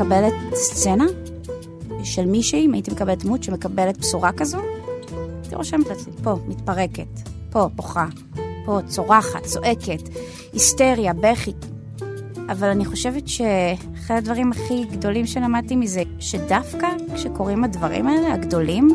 [0.00, 1.04] מקבלת סצנה
[2.04, 4.58] של מישהי, אם הייתי מקבלת דמות שמקבלת בשורה כזו,
[5.42, 8.06] הייתי רושמת לעצמי, פה, מתפרקת, פה, בוכה,
[8.64, 10.08] פה, צורחת, צועקת,
[10.52, 11.52] היסטריה, בכי.
[12.48, 18.88] אבל אני חושבת שאחד הדברים הכי גדולים שלמדתי מזה, שדווקא כשקורים הדברים האלה, הגדולים,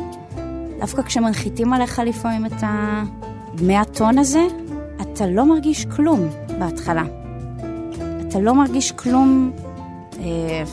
[0.80, 4.41] דווקא כשמנחיתים עליך לפעמים את הדמי הטון הזה,
[5.02, 6.30] אתה לא מרגיש כלום
[6.60, 7.04] בהתחלה.
[8.27, 9.52] אתה לא מרגיש כלום
[10.20, 10.63] אה,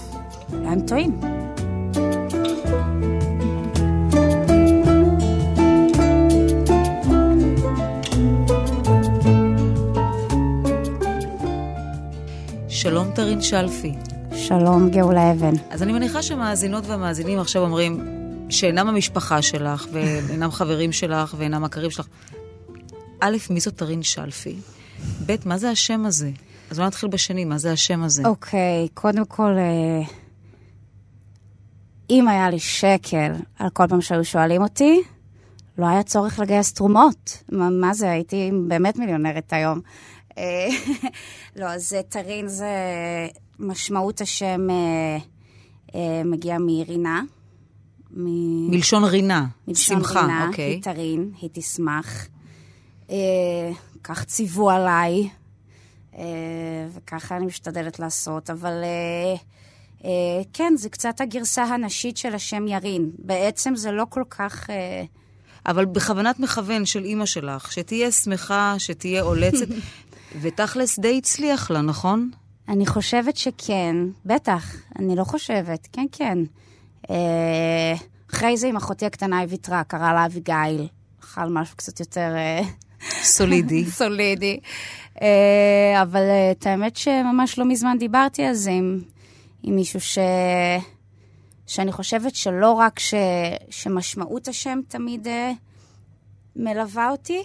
[0.52, 1.20] הם טועים.
[12.68, 13.94] שלום טרין שלפי.
[14.34, 15.54] שלום גאולה אבן.
[15.70, 18.00] אז אני מניחה שהמאזינות והמאזינים עכשיו אומרים
[18.48, 22.06] שאינם המשפחה שלך, ואינם חברים שלך, ואינם מכרים שלך.
[23.20, 24.56] א', מי זאת תרין שלפי?
[25.26, 26.30] ב', מה זה השם הזה?
[26.70, 28.22] אז בוא נתחיל בשני, מה זה השם הזה?
[28.26, 30.02] אוקיי, קודם כל, אה,
[32.12, 35.02] אם היה לי שקל על כל פעם שהיו שואלים אותי,
[35.78, 37.42] לא היה צורך לגייס תרומות.
[37.52, 39.80] מה, מה זה, הייתי באמת מיליונרת היום.
[40.38, 40.68] אה,
[41.56, 42.66] לא, אז תרין זה
[43.58, 44.68] משמעות השם
[45.94, 47.22] אה, מגיע מרינה.
[48.10, 48.70] מ...
[48.70, 50.64] מלשון רינה, מלשון שמחה, רינה, אוקיי.
[50.64, 52.28] היא תרין, היא תשמח.
[54.04, 55.28] כך ציוו עליי.
[56.94, 58.72] וככה אני משתדלת לעשות, אבל
[60.52, 63.10] כן, זה קצת הגרסה הנשית של השם ירין.
[63.18, 64.70] בעצם זה לא כל כך...
[65.66, 69.66] אבל בכוונת מכוון של אימא שלך, שתהיה שמחה, שתהיה עולצת,
[70.42, 72.30] ותכלס די הצליח לה, נכון?
[72.68, 73.96] אני חושבת שכן,
[74.26, 76.38] בטח, אני לא חושבת, כן, כן.
[78.34, 80.88] אחרי זה עם אחותי הקטנה היא ויתרה, קרא לה אביגיל,
[81.20, 82.34] אכל משהו קצת יותר...
[83.22, 83.84] סולידי.
[84.00, 84.60] סולידי.
[86.02, 89.00] אבל את האמת שממש לא מזמן דיברתי על זה עם,
[89.62, 90.18] עם מישהו ש...
[91.66, 93.14] שאני חושבת שלא רק ש...
[93.70, 95.30] שמשמעות השם תמיד uh,
[96.56, 97.42] מלווה אותי,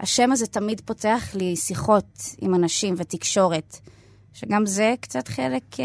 [0.00, 3.78] השם הזה תמיד פותח לי שיחות עם אנשים ותקשורת,
[4.32, 5.78] שגם זה קצת חלק uh,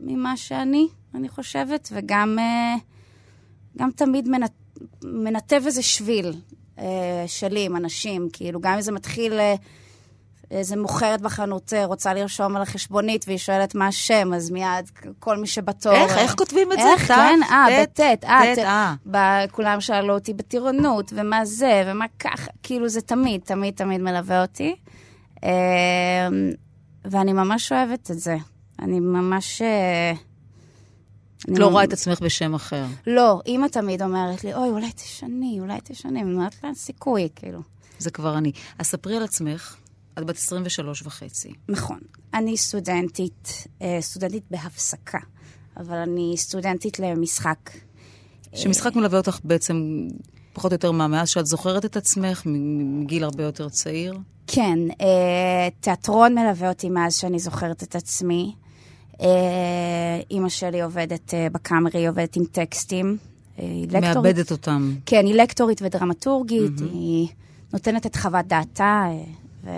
[0.00, 2.80] ממה שאני, אני חושבת, וגם uh,
[3.78, 4.40] גם תמיד מנ...
[5.04, 6.32] מנתב איזה שביל
[6.76, 6.80] uh,
[7.26, 9.32] שלי עם אנשים, כאילו, גם אם זה מתחיל...
[9.32, 9.58] Uh,
[10.50, 15.46] איזה מוכרת בחנות רוצה לרשום על החשבונית, והיא שואלת מה השם, אז מיד כל מי
[15.46, 15.92] שבתור...
[15.92, 16.16] איך?
[16.16, 16.88] איך כותבים את זה?
[16.88, 17.06] איך?
[17.06, 19.44] כן, אה, בטט, אה.
[19.50, 24.76] כולם שאלו אותי בטירונות, ומה זה, ומה ככה, כאילו זה תמיד, תמיד, תמיד מלווה אותי.
[27.04, 28.36] ואני ממש אוהבת את זה.
[28.78, 29.62] אני ממש...
[31.40, 32.84] את לא רואה את עצמך בשם אחר.
[33.06, 37.60] לא, אימא תמיד אומרת לי, אוי, אולי תשני, אולי תשני, אני אומרת לה, סיכוי, כאילו.
[37.98, 38.52] זה כבר אני.
[38.78, 39.76] אז ספרי על עצמך.
[40.18, 41.52] את בת 23 וחצי.
[41.68, 41.98] נכון.
[42.34, 43.66] אני סטודנטית,
[44.00, 45.18] סטודנטית בהפסקה,
[45.76, 47.70] אבל אני סטודנטית למשחק.
[48.54, 50.08] שמשחק מלווה אותך בעצם
[50.52, 54.18] פחות או יותר מה, מאז שאת זוכרת את עצמך, מגיל הרבה יותר צעיר?
[54.46, 54.78] כן,
[55.80, 58.54] תיאטרון מלווה אותי מאז שאני זוכרת את עצמי.
[60.30, 63.16] אימא שלי עובדת בקאמרי, עובדת עם טקסטים.
[64.02, 64.94] מאבדת אותם.
[65.06, 66.92] כן, היא לקטורית ודרמטורגית, mm-hmm.
[66.92, 67.28] היא
[67.72, 69.06] נותנת את חוות דעתה.
[69.68, 69.72] ו...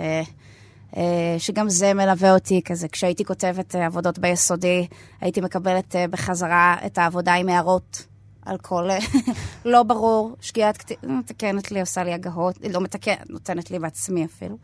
[1.37, 2.87] שגם זה מלווה אותי כזה.
[2.87, 4.87] כשהייתי כותבת עבודות ביסודי,
[5.21, 8.05] הייתי מקבלת בחזרה את העבודה עם הערות
[8.45, 8.89] על כל
[9.65, 14.57] לא ברור, שגיאת כתיב, מתקנת לי, עושה לי הגהות, לא מתקנת, נותנת לי בעצמי אפילו.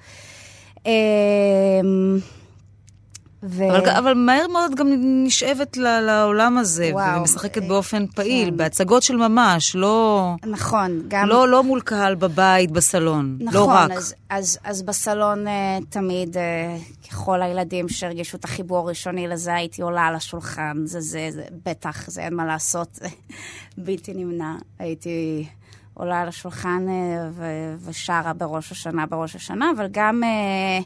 [3.44, 3.70] ו...
[3.70, 4.88] אבל, אבל מהר מאוד גם
[5.26, 8.58] נשאבת לעולם הזה, וואו, ומשחקת אה, באופן פעיל, כן.
[8.58, 10.34] בהצגות של ממש, לא...
[10.46, 11.28] נכון, גם...
[11.28, 13.86] לא, לא מול קהל בבית, בסלון, נכון, לא רק.
[13.86, 15.50] נכון, אז, אז, אז בסלון uh,
[15.90, 21.28] תמיד, uh, ככל הילדים שהרגישו את החיבור הראשוני לזה, הייתי עולה על השולחן, זה זה,
[21.32, 23.00] זה בטח, זה אין מה לעשות,
[23.86, 24.56] בלתי נמנע.
[24.80, 25.48] הייתי
[25.94, 26.92] עולה על השולחן uh,
[27.34, 30.22] ו- ושרה בראש השנה, בראש השנה, אבל גם...
[30.24, 30.86] Uh,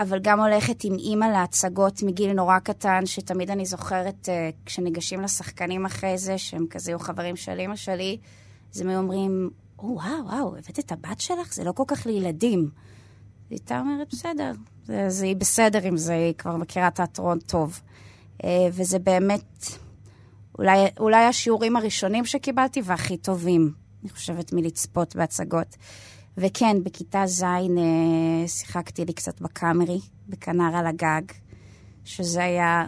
[0.00, 5.86] אבל גם הולכת עם אימא להצגות מגיל נורא קטן, שתמיד אני זוכרת uh, כשניגשים לשחקנים
[5.86, 8.18] אחרי זה, שהם כזה היו חברים של אימא שלי,
[8.74, 11.54] אז הם היו אומרים, וואו, וואו, הבאת את הבת שלך?
[11.54, 12.58] זה לא כל כך לילדים.
[12.58, 12.68] היא
[13.50, 14.52] הייתה אומרת, בסדר,
[14.84, 17.80] זה, זה היא בסדר עם זה, היא כבר מכירה תיאטרון טוב.
[18.44, 19.66] אה, וזה באמת
[20.58, 23.72] אולי, אולי השיעורים הראשונים שקיבלתי והכי טובים,
[24.02, 25.76] אני חושבת, מלצפות בהצגות.
[26.40, 27.48] וכן, בכיתה ז' אה,
[28.46, 31.22] שיחקתי לי קצת בקאמרי, בכנר על הגג,
[32.04, 32.86] שזה היה,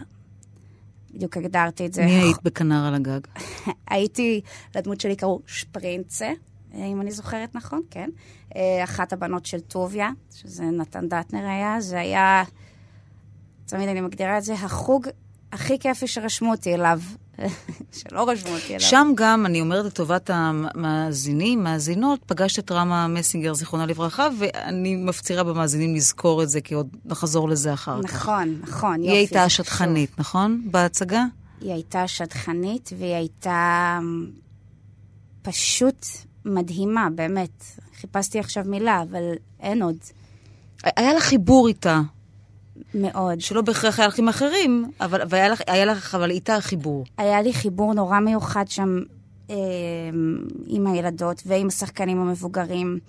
[1.13, 2.05] בדיוק הגדרתי את זה.
[2.05, 3.19] מי היית בכנר על הגג?
[3.87, 4.41] הייתי,
[4.75, 6.31] לדמות שלי קראו שפרינצה,
[6.73, 8.09] אה, אם אני זוכרת נכון, כן.
[8.55, 12.43] אה, אחת הבנות של טוביה, שזה נתן דטנר היה, זה היה,
[13.65, 15.07] תמיד אני מגדירה את זה, החוג
[15.51, 16.99] הכי כיפי שרשמו אותי אליו.
[17.97, 18.79] שלא רשמו אותי אליו.
[18.79, 25.43] שם גם, אני אומרת לטובת המאזינים, מאזינות, פגשת את רמה מסינגר, זיכרונה לברכה, ואני מפצירה
[25.43, 28.15] במאזינים לזכור את זה, כי עוד נחזור לזה אחר נכון, כך.
[28.15, 30.61] נכון, נכון, היא הייתה שטחנית, נכון?
[30.71, 31.25] בהצגה?
[31.61, 34.31] היא הייתה שטחנית, והיא הייתה אמ,
[35.41, 36.05] פשוט
[36.45, 37.63] מדהימה, באמת.
[38.01, 39.23] חיפשתי עכשיו מילה, אבל
[39.59, 39.97] אין עוד.
[40.83, 42.01] היה לך חיבור איתה.
[42.93, 43.41] מאוד.
[43.41, 47.05] שלא בהכרח היה לך עם אחרים, אבל והיה לך, היה לך אבל איתה חיבור.
[47.17, 48.99] היה לי חיבור נורא מיוחד שם
[49.49, 49.55] אה,
[50.67, 52.99] עם הילדות ועם השחקנים המבוגרים.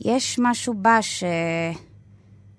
[0.00, 1.24] יש משהו בה ש...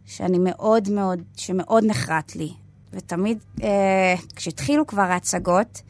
[0.06, 2.54] שאני מאוד מאוד, שמאוד נחרט לי.
[2.94, 5.82] ותמיד, אה, כשהתחילו כבר ההצגות,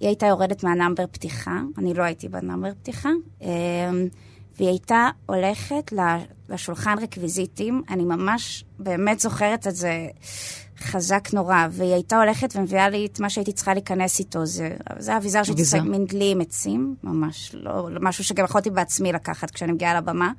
[0.00, 3.08] היא הייתה יורדת מהנאמבר פתיחה, אני לא הייתי בנאמבר פתיחה,
[3.42, 3.48] אה,
[4.56, 5.92] והיא הייתה הולכת
[6.48, 10.06] לשולחן רקוויזיטים, אני ממש באמת זוכרת את זה
[10.80, 15.16] חזק נורא, והיא הייתה הולכת ומביאה לי את מה שהייתי צריכה להיכנס איתו, זה, זה
[15.16, 19.72] אביזר שהייתי צריכה, מין דלי עם עצים, ממש, לא, משהו שגם יכולתי בעצמי לקחת כשאני
[19.72, 20.32] מגיעה לבמה.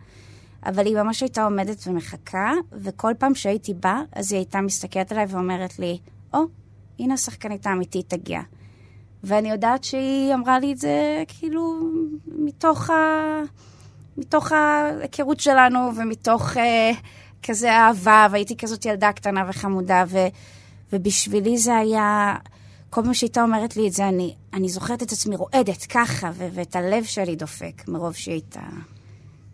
[0.66, 5.26] אבל היא ממש הייתה עומדת ומחכה, וכל פעם שהייתי באה, אז היא הייתה מסתכלת עליי
[5.30, 5.98] ואומרת לי,
[6.34, 6.46] או, oh,
[7.00, 8.42] הנה השחקנית האמיתית תגיע.
[9.24, 11.80] ואני יודעת שהיא אמרה לי את זה, כאילו,
[12.28, 12.94] מתוך ה...
[14.18, 16.92] מתוך ההיכרות שלנו ומתוך אה,
[17.44, 20.18] כזה אהבה, והייתי כזאת ילדה קטנה וחמודה, ו,
[20.94, 22.36] ובשבילי זה היה...
[22.90, 26.48] כל פעם שהייתה אומרת לי את זה, אני, אני זוכרת את עצמי רועדת ככה, ו-
[26.54, 28.62] ואת הלב שלי דופק, מרוב שהיא הייתה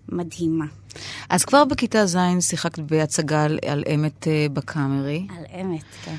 [0.09, 0.65] מדהימה.
[1.29, 5.27] אז כבר בכיתה ז' שיחקת בהצגה על, על אמת uh, בקאמרי.
[5.37, 6.15] על אמת, כן.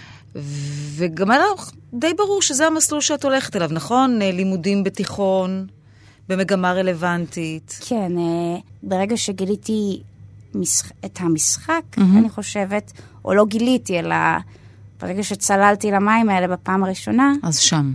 [0.96, 4.18] וגם היה לך די ברור שזה המסלול שאת הולכת אליו, נכון?
[4.18, 5.66] לימודים בתיכון,
[6.28, 7.78] במגמה רלוונטית.
[7.88, 10.02] כן, uh, ברגע שגיליתי
[10.54, 10.92] משח...
[11.04, 12.18] את המשחק, mm-hmm.
[12.18, 12.92] אני חושבת,
[13.24, 14.16] או לא גיליתי, אלא
[15.00, 17.32] ברגע שצללתי למים האלה בפעם הראשונה...
[17.42, 17.92] אז שם.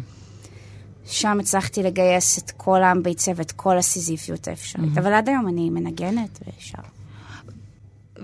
[1.06, 4.98] שם הצלחתי לגייס את כל האמביציה ואת כל הסיזיפיות האפשרית.
[4.98, 5.00] Mm-hmm.
[5.00, 6.82] אבל עד היום אני מנגנת ושר.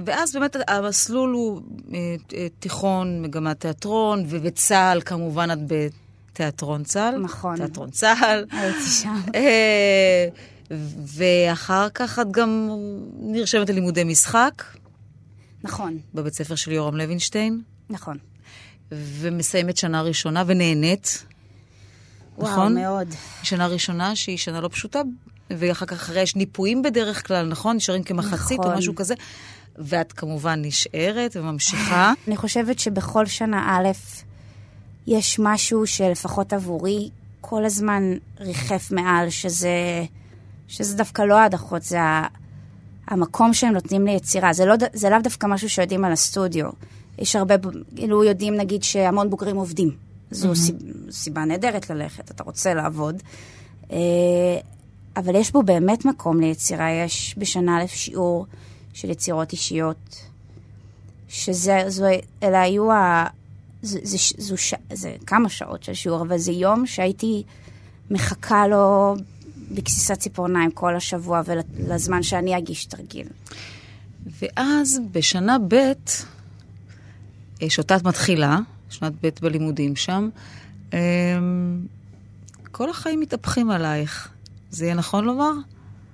[0.06, 1.62] ואז באמת המסלול הוא
[1.94, 5.60] אה, אה, תיכון, מגמת תיאטרון, ובצה"ל כמובן את
[6.40, 7.18] בתיאטרון צה"ל.
[7.18, 7.56] נכון.
[7.56, 8.46] תיאטרון צה"ל.
[8.52, 9.22] הייתי שם.
[9.36, 10.28] אה,
[11.06, 12.70] ואחר כך את גם
[13.20, 14.64] נרשמת ללימודי משחק.
[15.64, 15.98] נכון.
[16.14, 17.62] בבית ספר של יורם לוינשטיין.
[17.90, 18.18] נכון.
[18.92, 21.26] ומסיימת שנה ראשונה ונהנית.
[22.38, 22.76] וואו, נכון?
[22.76, 23.08] מאוד.
[23.44, 25.02] שנה ראשונה שהיא שנה לא פשוטה,
[25.50, 27.76] ואחר כך אחרי יש ניפויים בדרך כלל, נכון?
[27.76, 28.72] נשארים כמחצית נכון.
[28.72, 29.14] או משהו כזה.
[29.78, 32.14] ואת כמובן נשארת וממשיכה.
[32.28, 33.90] אני חושבת שבכל שנה א',
[35.08, 37.10] יש משהו שלפחות עבורי
[37.42, 38.04] כל הזמן
[38.40, 40.06] ריחף מעל, שזה,
[40.68, 42.00] שזה דווקא לא ההדחות, זה
[43.08, 44.54] המקום שהם נותנים ליצירה.
[44.54, 46.70] זה, לא, זה לאו דווקא משהו שיודעים על הסטודיו.
[47.18, 47.56] יש הרבה,
[47.96, 49.96] כאילו יודעים נגיד שהמון בוגרים עובדים.
[50.32, 50.56] זו mm-hmm.
[50.56, 53.24] סיבה, סיבה נהדרת ללכת, אתה רוצה לעבוד.
[53.92, 53.98] אה,
[55.18, 56.92] אבל יש בו באמת מקום ליצירה.
[56.92, 58.46] יש בשנה א' שיעור
[58.94, 60.16] של יצירות אישיות,
[61.28, 62.06] שזה, זו,
[62.44, 62.90] אלה היו.
[63.82, 64.74] זה, זה, זו, ש...
[64.94, 67.44] זה כמה שעות של שיעור, אבל זה יום שהייתי
[68.12, 69.16] מחכה לו
[69.72, 73.28] בגסיסת ציפורניים כל השבוע ולזמן שאני אגיש תרגיל.
[74.42, 75.94] ואז בשנה ב',
[77.70, 78.60] שאותה את מתחילה,
[78.90, 80.30] שנת ב' בלימודים שם,
[82.72, 84.30] כל החיים מתהפכים עלייך.
[84.72, 85.52] זה יהיה נכון לומר?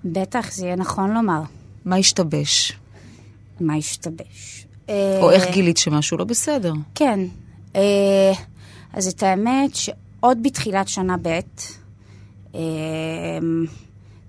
[0.05, 1.41] בטח, זה יהיה נכון לומר.
[1.85, 2.73] מה השתבש?
[3.59, 4.67] מה השתבש?
[4.89, 6.73] או איך גילית שמשהו לא בסדר?
[6.95, 7.19] כן.
[8.93, 11.39] אז את האמת שעוד בתחילת שנה ב',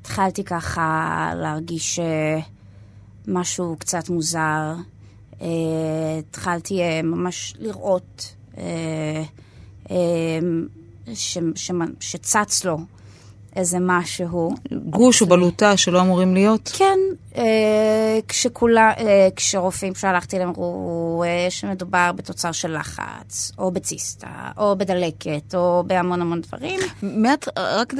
[0.00, 2.00] התחלתי ככה להרגיש
[3.28, 4.74] משהו קצת מוזר.
[6.18, 8.34] התחלתי ממש לראות
[12.00, 12.78] שצץ לו
[13.56, 14.54] איזה משהו.
[14.72, 16.70] גוש או בלוטה שלא אמורים להיות?
[16.74, 16.98] כן,
[17.36, 24.76] אה, כשכולה, אה, כשרופאים שהלכתי להם אמרו אה, שמדובר בתוצר של לחץ, או בציסטה, או
[24.78, 26.80] בדלקת, או בהמון המון דברים.
[27.02, 27.94] מעט, רק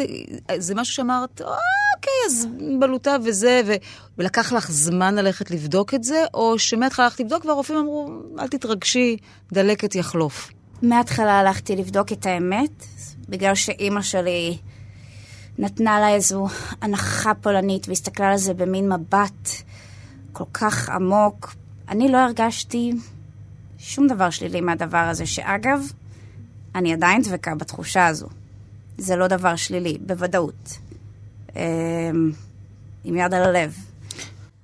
[0.56, 2.46] זה משהו שאמרת, אוקיי, אז
[2.80, 3.72] בלוטה וזה, ו...
[4.18, 8.08] ולקח לך זמן ללכת לבדוק את זה, או שמהתחלה הלכת לבדוק והרופאים אמרו,
[8.38, 9.16] אל תתרגשי,
[9.52, 10.50] דלקת יחלוף.
[10.82, 12.84] מההתחלה הלכתי לבדוק את האמת,
[13.28, 14.58] בגלל שאימא שלי
[15.58, 16.46] נתנה לה איזו
[16.80, 19.48] הנחה פולנית והסתכלה על זה במין מבט
[20.32, 21.54] כל כך עמוק.
[21.88, 22.92] אני לא הרגשתי
[23.78, 25.80] שום דבר שלילי מהדבר הזה, שאגב,
[26.74, 28.26] אני עדיין דבקה בתחושה הזו.
[28.98, 30.78] זה לא דבר שלילי, בוודאות.
[31.56, 31.60] אמ,
[33.04, 33.76] עם יד על הלב.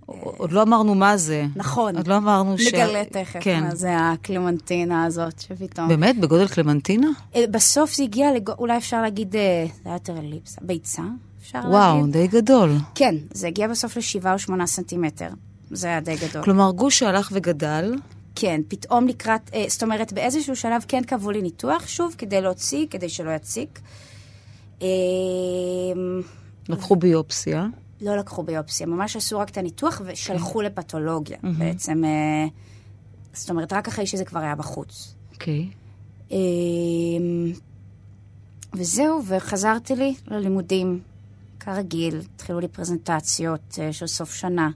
[0.06, 1.46] עוד לא אמרנו מה זה.
[1.56, 1.96] נכון.
[1.96, 2.66] עוד לא אמרנו ש...
[2.66, 3.64] נגלה תכף כן.
[3.64, 5.88] מה זה הקלמנטינה הזאת שפתאום...
[5.88, 6.20] באמת?
[6.20, 7.08] בגודל קלמנטינה?
[7.34, 8.50] אה, בסוף זה הגיע, לג...
[8.50, 11.02] אולי אפשר להגיד, אה, זה היה יותר אליפסה, ביצה,
[11.42, 12.12] אפשר וואו, להגיד.
[12.12, 12.70] די גדול.
[12.94, 15.28] כן, זה הגיע בסוף לשבעה או שמונה סנטימטר.
[15.70, 16.42] זה היה די גדול.
[16.42, 17.94] כלומר, גוש שהלך וגדל,
[18.34, 22.86] כן, פתאום לקראת, אה, זאת אומרת, באיזשהו שלב כן קבעו לי ניתוח, שוב, כדי להוציא,
[22.90, 23.80] כדי שלא יציק.
[24.82, 24.88] אה,
[26.68, 27.66] לקחו ביופסיה.
[28.02, 31.38] לא לקחו ביופסיה, ממש עשו רק את הניתוח ושלחו לפתולוגיה.
[31.58, 32.46] בעצם, אה,
[33.32, 35.14] זאת אומרת, רק אחרי שזה כבר היה בחוץ.
[35.34, 35.68] אוקיי.
[36.32, 36.38] אה,
[38.74, 41.00] וזהו, וחזרתי לי ללימודים,
[41.60, 42.20] כרגיל.
[42.34, 44.70] התחילו לי פרזנטציות אה, של סוף שנה.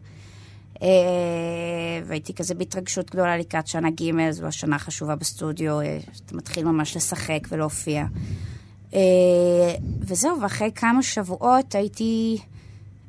[0.83, 0.89] אה,
[2.07, 6.97] והייתי כזה בהתרגשות גדולה לקראת שנה ג', זו השנה החשובה בסטודיו, אה, שאתה מתחיל ממש
[6.97, 8.05] לשחק ולהופיע.
[8.95, 12.39] אה, וזהו, ואחרי כמה שבועות הייתי,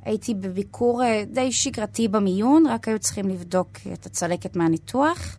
[0.08, 5.38] הייתי בביקור אה, די שגרתי במיון, רק היו צריכים לבדוק את הצלקת מהניתוח.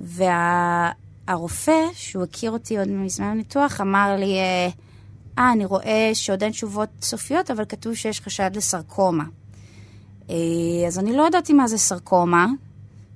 [0.00, 4.68] והרופא, שהוא הכיר אותי עוד מזמן הניתוח, אמר לי, אה,
[5.38, 9.24] אה, אני רואה שעוד אין תשובות סופיות, אבל כתוב שיש חשד לסרקומה.
[10.30, 10.36] אה,
[10.86, 12.46] אז אני לא ידעתי מה זה סרקומה.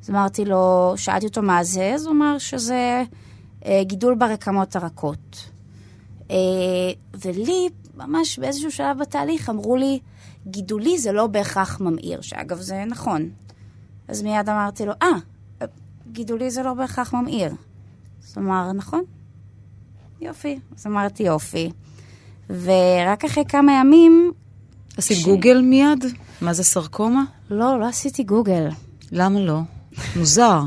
[0.03, 3.03] אז אמרתי לו, שאלתי אותו מה זה, אז הוא אמר שזה
[3.67, 5.51] אה, גידול ברקמות הרכות.
[6.31, 6.37] אה,
[7.25, 10.01] ולי, ממש באיזשהו שלב בתהליך, אמרו לי,
[10.47, 13.31] גידולי זה לא בהכרח ממאיר, שאגב זה נכון.
[14.09, 15.09] אז מיד אמרתי לו, אה,
[16.13, 17.53] גידולי זה לא בהכרח ממאיר.
[18.25, 19.03] אז הוא אמר, נכון,
[20.21, 20.59] יופי.
[20.77, 21.71] אז אמרתי, יופי.
[22.51, 24.33] ורק אחרי כמה ימים,
[24.97, 26.05] עשית ש- גוגל מיד?
[26.41, 27.25] מה זה סרקומה?
[27.51, 28.69] לא, לא עשיתי גוגל.
[29.13, 29.61] למה לא?
[30.17, 30.61] מוזר.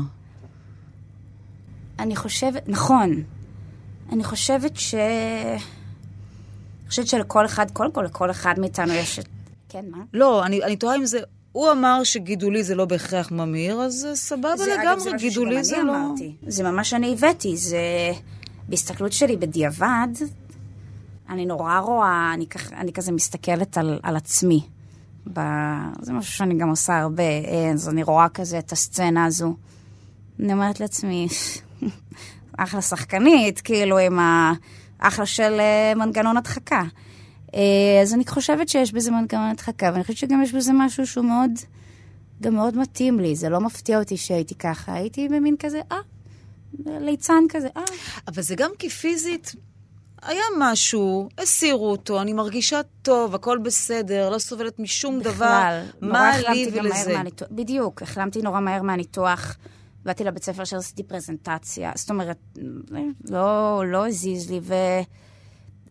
[1.98, 3.22] אני חושבת, נכון.
[4.12, 4.94] אני חושבת ש...
[4.94, 5.58] אני
[6.88, 9.28] חושבת שלכל אחד, קודם כל לכל אחד מאיתנו יש את...
[9.70, 9.98] כן, מה?
[10.14, 11.20] לא, אני, אני תוהה אם זה...
[11.52, 15.64] הוא אמר שגידולי זה לא בהכרח ממאיר, אז סבבה זה, אגב, לגמרי, זה משהו גידולי
[15.64, 15.96] זה לא...
[15.96, 16.34] אמרתי.
[16.46, 17.78] זה ממש אני הבאתי, זה...
[18.68, 20.08] בהסתכלות שלי בדיעבד,
[21.28, 24.60] אני נורא רואה, אני, כח, אני כזה מסתכלת על, על עצמי.
[25.32, 25.40] ב...
[26.00, 29.54] זה משהו שאני גם עושה הרבה, אה, אז אני רואה כזה את הסצנה הזו.
[30.40, 31.28] אני אומרת לעצמי,
[32.58, 34.18] אחלה שחקנית, כאילו עם
[35.00, 36.82] האחלה של אה, מנגנון הדחקה.
[37.54, 41.24] אה, אז אני חושבת שיש בזה מנגנון הדחקה, ואני חושבת שגם יש בזה משהו שהוא
[41.24, 41.50] מאוד,
[42.40, 43.36] גם מאוד מתאים לי.
[43.36, 45.98] זה לא מפתיע אותי שהייתי ככה, הייתי במין כזה, אה,
[46.86, 47.82] ליצן כזה, אה.
[48.28, 49.54] אבל זה גם כי פיזית
[50.22, 55.32] היה משהו, הסירו אותו, אני מרגישה טוב, הכל בסדר, לא סובלת משום דבר.
[55.32, 57.16] בכלל, נורא החלמתי גם מהר?
[57.16, 57.48] מהניתוח.
[57.50, 59.56] בדיוק, החלמתי נורא מהר מהניתוח.
[60.04, 62.38] באתי לבית ספר שעשיתי פרזנטציה, זאת אומרת,
[63.30, 64.74] לא, לא הזיז לי, ו,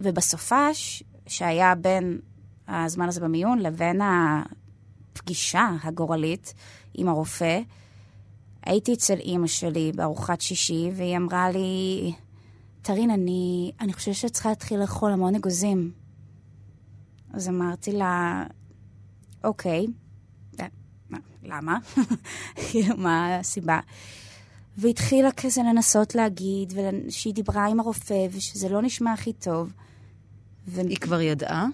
[0.02, 2.20] ובסופש, שהיה בין
[2.68, 6.54] הזמן הזה במיון לבין הפגישה הגורלית
[6.94, 7.60] עם הרופא,
[8.66, 12.14] הייתי אצל אימא שלי בארוחת שישי, והיא אמרה לי,
[12.82, 15.92] טרין, אני, אני חושבת שאת צריכה להתחיל לאכול המון אגוזים.
[17.34, 18.44] אז אמרתי לה,
[19.44, 19.86] אוקיי,
[21.10, 21.78] מה, למה?
[22.72, 23.80] כאילו, מה הסיבה?
[24.78, 26.74] והתחילה כזה לנסות להגיד,
[27.10, 29.74] שהיא דיברה עם הרופא, ושזה לא נשמע הכי טוב.
[30.78, 31.68] היא כבר ידעה?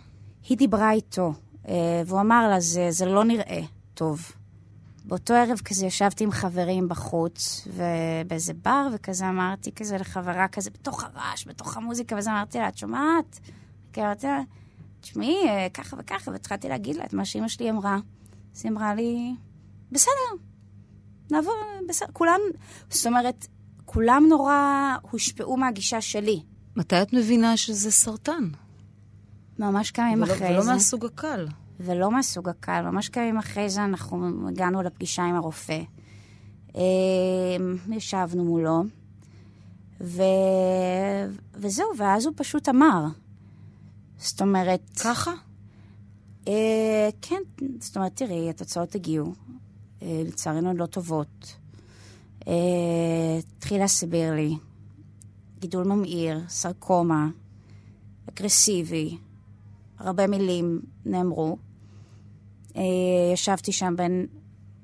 [0.49, 1.33] היא דיברה איתו,
[1.67, 3.61] אה, והוא אמר לה, זה, זה לא נראה
[3.93, 4.31] טוב.
[5.05, 11.03] באותו ערב כזה ישבתי עם חברים בחוץ, ובאיזה בר, וכזה אמרתי כזה לחברה כזה, בתוך
[11.03, 13.39] הרעש, בתוך המוזיקה, ואז אמרתי לה, את שומעת?
[13.93, 14.41] כי אמרתי לה,
[15.01, 17.97] תשמעי, אה, ככה וככה, והתחלתי להגיד לה את מה שאימא שלי אמרה.
[18.55, 19.35] אז היא אמרה לי,
[19.91, 20.11] בסדר,
[21.31, 21.53] נעבור,
[21.89, 22.07] בסדר.
[22.13, 22.39] כולם,
[22.89, 23.47] זאת אומרת,
[23.85, 26.41] כולם נורא הושפעו מהגישה שלי.
[26.75, 28.49] מתי את מבינה שזה סרטן?
[29.59, 30.73] ממש כמה ימים ולא, אחרי ולא זה.
[30.73, 31.47] מהסוג הקל.
[31.79, 35.81] ולא מהסוג הקל, ממש כמה ימים אחרי זה אנחנו הגענו לפגישה עם הרופא.
[36.75, 36.81] אה,
[37.91, 38.83] ישבנו מולו,
[40.01, 40.23] ו...
[41.53, 43.05] וזהו, ואז הוא פשוט אמר.
[44.17, 44.89] זאת אומרת...
[45.03, 45.31] ככה?
[46.47, 47.41] אה, כן,
[47.79, 49.33] זאת אומרת, תראי, התוצאות הגיעו.
[50.01, 51.55] אה, לצערנו לא טובות.
[52.47, 52.53] אה,
[53.57, 54.55] התחיל להסביר לי,
[55.59, 57.29] גידול ממאיר, סרקומה,
[58.29, 59.17] אגרסיבי,
[59.99, 61.57] הרבה מילים נאמרו.
[62.75, 62.81] אה,
[63.33, 64.27] ישבתי שם בין,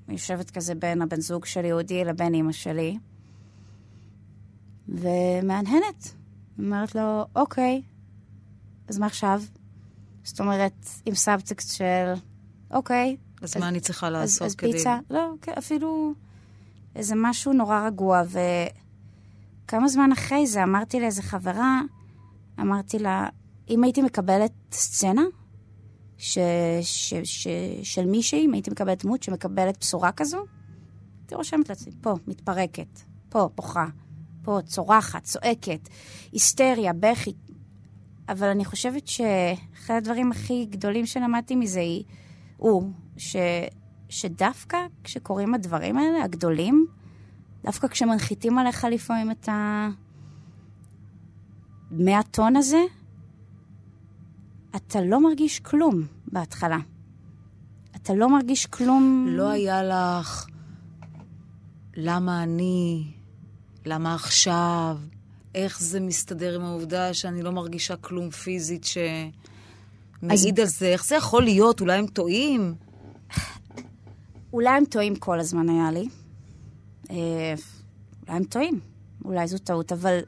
[0.10, 2.98] יושבת כזה בין הבן זוג של יהודי לבין אימא שלי,
[4.88, 6.14] ומהנהנת.
[6.60, 7.82] אומרת לו, אוקיי,
[8.88, 9.42] אז מה עכשיו?
[10.24, 12.14] זאת אומרת, עם סאבטקסט של,
[12.72, 13.18] אוקיי.
[13.42, 14.72] אז, אז מה אני צריכה לעשות אז, אז כדי...
[14.72, 16.14] פיצה, לא, אפילו
[16.96, 18.22] איזה משהו נורא רגוע.
[19.66, 21.82] וכמה זמן אחרי זה אמרתי לאיזה חברה,
[22.60, 23.30] אמרתי לה,
[23.72, 25.24] אם הייתי מקבלת סצנה
[26.18, 26.38] ש,
[26.82, 27.48] ש, ש,
[27.84, 30.46] של מישהי, אם הייתי מקבלת דמות שמקבלת בשורה כזו,
[31.20, 33.00] הייתי רושמת לעצמי, פה, מתפרקת,
[33.30, 33.86] פה, בוכה,
[34.42, 35.90] פה, צורחת, צועקת,
[36.32, 37.34] היסטריה, בכי.
[38.30, 42.04] אבל אני חושבת שאחד הדברים הכי גדולים שלמדתי מזה היא,
[42.58, 43.36] הוא, ש,
[44.10, 46.86] שדווקא כשקורים הדברים האלה, הגדולים,
[47.64, 49.90] דווקא כשמנחיתים עליך לפעמים את ה...
[51.92, 52.82] 100 טון הזה,
[54.76, 56.78] אתה לא מרגיש כלום בהתחלה.
[57.96, 59.26] אתה לא מרגיש כלום...
[59.30, 60.46] לא היה לך
[61.96, 63.04] למה אני,
[63.86, 64.98] למה עכשיו,
[65.56, 70.60] איך זה מסתדר עם העובדה שאני לא מרגישה כלום פיזית שמעיד אז...
[70.60, 71.82] על זה, איך זה יכול להיות?
[71.82, 72.76] אולי הם טועים?
[74.54, 76.08] אולי הם טועים כל הזמן היה לי.
[77.10, 77.54] אה,
[78.28, 78.80] אולי הם טועים,
[79.26, 80.20] אולי זו טעות, אבל...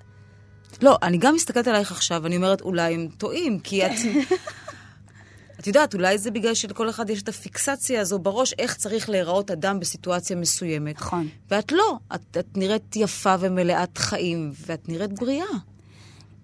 [0.81, 3.91] לא, אני גם מסתכלת עלייך עכשיו, ואני אומרת, אולי הם טועים, כי את...
[5.59, 9.51] את יודעת, אולי זה בגלל שלכל אחד יש את הפיקסציה הזו בראש, איך צריך להיראות
[9.51, 10.95] אדם בסיטואציה מסוימת.
[10.95, 11.27] נכון.
[11.51, 15.45] ואת לא, את, את נראית יפה ומלאת חיים, ואת נראית בריאה.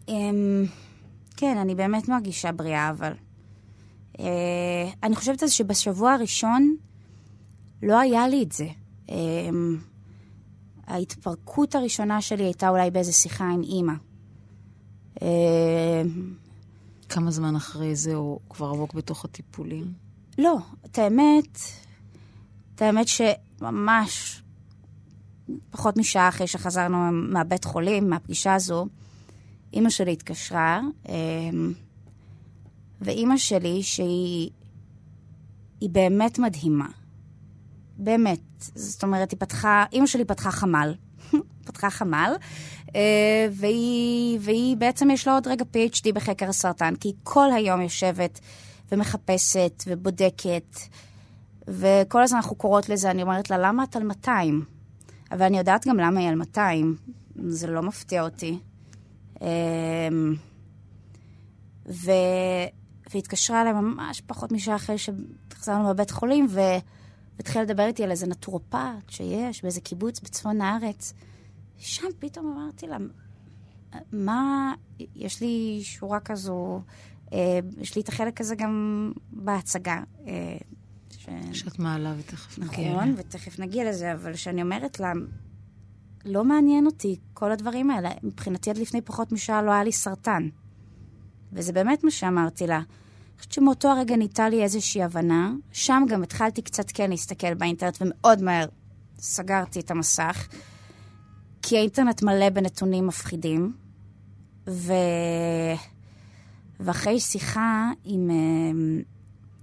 [0.07, 0.11] Um,
[1.37, 3.11] כן, אני באמת מרגישה בריאה, אבל...
[4.13, 4.21] Uh,
[5.03, 6.75] אני חושבת אז שבשבוע הראשון
[7.83, 8.67] לא היה לי את זה.
[9.07, 9.11] Um,
[10.87, 13.93] ההתפרקות הראשונה שלי הייתה אולי באיזה שיחה עם אימא.
[15.19, 15.21] Uh,
[17.09, 19.93] כמה זמן אחרי זה הוא כבר עמוק בתוך הטיפולים?
[20.37, 21.59] לא, את האמת,
[22.75, 24.41] את האמת שממש
[25.71, 28.87] פחות משעה אחרי שחזרנו מהבית חולים, מהפגישה הזו,
[29.73, 31.73] אימא שלי התקשרה, אמ,
[33.01, 34.49] ואימא שלי, שהיא
[35.81, 36.87] היא באמת מדהימה.
[37.97, 38.39] באמת.
[38.59, 40.93] זאת אומרת, היא פתחה, אימא שלי פתחה חמ"ל.
[41.71, 42.33] פתחה חמ"ל,
[42.95, 47.81] אה, והיא, והיא בעצם יש לה עוד רגע PhD בחקר הסרטן, כי היא כל היום
[47.81, 48.39] יושבת
[48.91, 50.77] ומחפשת ובודקת,
[51.67, 54.65] וכל הזמן אנחנו קוראות לזה, אני אומרת לה, למה את על 200?
[55.31, 56.95] אבל אני יודעת גם למה היא על 200,
[57.35, 58.59] זה לא מפתיע אותי.
[59.41, 60.35] אמ,
[61.89, 62.11] ו...
[63.13, 69.09] והתקשרה אליי ממש פחות משעה אחרי שחזרנו בבית חולים, והתחילה לדבר איתי על איזה נטורופט
[69.09, 71.13] שיש באיזה קיבוץ בצפון הארץ.
[71.79, 72.97] שם פתאום אמרתי לה,
[74.11, 74.73] מה,
[75.15, 76.81] יש לי שורה כזו,
[77.33, 80.03] אה, יש לי את החלק הזה גם בהצגה.
[80.27, 80.57] אה,
[81.11, 81.29] ש...
[81.51, 82.93] שאת מעלה ותכף נגיע.
[82.93, 85.13] נכון, ותכף נגיע לזה, אבל שאני אומרת לה,
[86.25, 88.09] לא מעניין אותי כל הדברים האלה.
[88.23, 90.49] מבחינתי עד לפני פחות משעה לא היה לי סרטן.
[91.53, 92.77] וזה באמת מה שאמרתי לה.
[92.77, 95.53] אני חושבת שמאותו הרגע ניתה לי איזושהי הבנה.
[95.71, 98.65] שם גם התחלתי קצת כן להסתכל באינטרנט, ומאוד מהר
[99.19, 100.47] סגרתי את המסך.
[101.69, 103.73] כי האינטרנט מלא בנתונים מפחידים,
[104.67, 104.93] ו...
[106.79, 109.01] ואחרי שיחה עם, אה,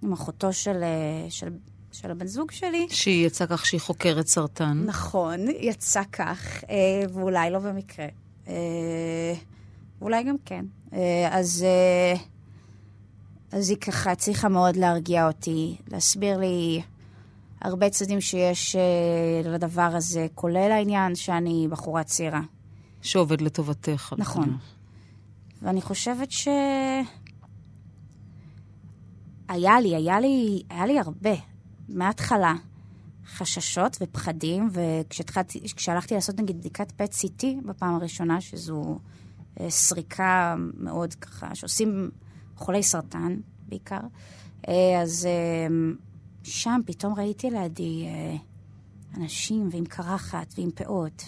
[0.03, 1.49] עם אחותו של, אה, של,
[1.93, 2.87] של הבן זוג שלי...
[2.91, 4.83] שהיא יצאה כך שהיא חוקרת סרטן.
[4.87, 8.07] נכון, יצא כך, אה, ואולי לא במקרה.
[10.01, 10.65] ואולי גם כן.
[11.31, 11.65] אז,
[13.53, 16.83] אז היא ככה הצליחה מאוד להרגיע אותי, להסביר לי...
[17.67, 22.41] הרבה צדדים שיש uh, לדבר הזה, כולל העניין שאני בחורה צעירה.
[23.03, 24.15] שעובד לטובתך.
[24.19, 24.57] נכון.
[25.63, 26.49] ואני חושבת ש...
[29.49, 31.35] היה לי, היה לי, היה לי הרבה,
[31.89, 32.55] מההתחלה,
[33.27, 38.99] חששות ופחדים, וכשהלכתי לעשות נגיד בדיקת פט סיטי בפעם הראשונה, שזו
[39.61, 42.11] אה, סריקה מאוד ככה, שעושים
[42.57, 43.37] חולי סרטן
[43.69, 44.01] בעיקר,
[44.69, 45.75] אה, אז אה,
[46.51, 48.37] שם פתאום ראיתי לידי אה,
[49.17, 51.25] אנשים ועם קרחת ועם פאות,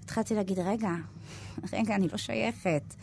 [0.00, 0.90] והתחלתי להגיד, רגע,
[1.72, 2.94] רגע, אני לא שייכת.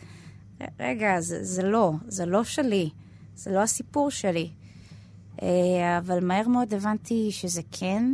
[0.80, 2.90] רגע, זה, זה לא, זה לא שלי,
[3.36, 4.50] זה לא הסיפור שלי.
[5.42, 8.04] אה, אבל מהר מאוד הבנתי שזה כן,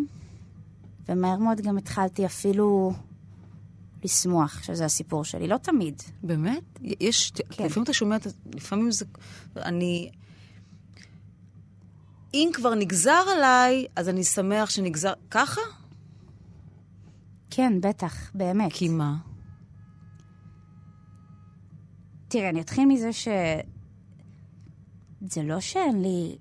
[1.09, 2.93] ומהר מאוד גם התחלתי אפילו
[4.05, 5.49] לשמוח שזה הסיפור שלי.
[5.49, 6.03] לא תמיד.
[6.23, 6.63] באמת?
[6.81, 7.65] יש, כן.
[7.65, 8.17] לפעמים אתה שומע,
[8.55, 9.05] לפעמים זה,
[9.57, 10.11] אני,
[12.35, 15.13] אם כבר נגזר עליי, אז אני שמח שנגזר...
[15.31, 15.61] ככה?
[17.51, 18.73] כן, בטח, באמת.
[18.73, 19.17] כי מה?
[22.29, 23.29] תראה, אני אתחיל מזה ש...
[25.21, 26.39] זה לא שאין לי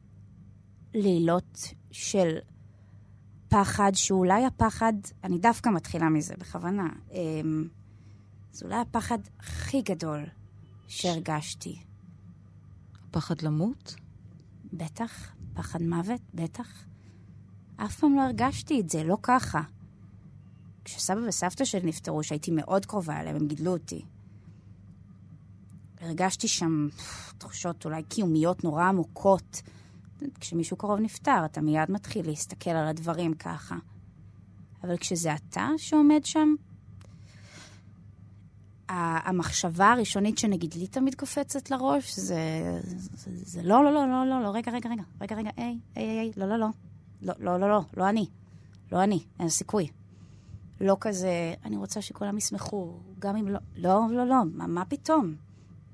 [0.93, 1.59] לילות
[1.91, 2.37] של
[3.49, 7.67] פחד, שאולי הפחד, אני דווקא מתחילה מזה בכוונה, אמ,
[8.51, 10.25] זה אולי הפחד הכי גדול
[10.87, 11.79] שהרגשתי.
[13.11, 13.95] פחד למות?
[14.73, 16.85] בטח, פחד מוות, בטח.
[17.75, 19.61] אף פעם לא הרגשתי את זה, לא ככה.
[20.85, 24.05] כשסבא וסבתא שלי נפטרו, שהייתי מאוד קרובה אליהם, הם גידלו אותי.
[26.01, 26.87] הרגשתי שם
[27.37, 29.61] תחושות אולי קיומיות נורא עמוקות.
[30.39, 33.75] כשמישהו קרוב נפטר, אתה מיד מתחיל להסתכל על הדברים ככה.
[34.83, 36.55] אבל כשזה אתה שעומד שם,
[38.89, 42.39] המחשבה הראשונית שנגיד לי תמיד קופצת לראש, זה,
[42.83, 46.19] זה, זה, לא, לא, לא, לא, לא, לא, רגע, רגע, רגע, רגע, רגע, היי, היי,
[46.19, 46.67] היי, לא, לא, לא,
[47.21, 48.25] לא, לא, לא, לא, לא אני,
[48.91, 49.87] לא אני, אין סיכוי.
[50.81, 55.35] לא כזה, אני רוצה שכולם ישמחו, גם אם לא, לא, לא, לא, מה, מה פתאום?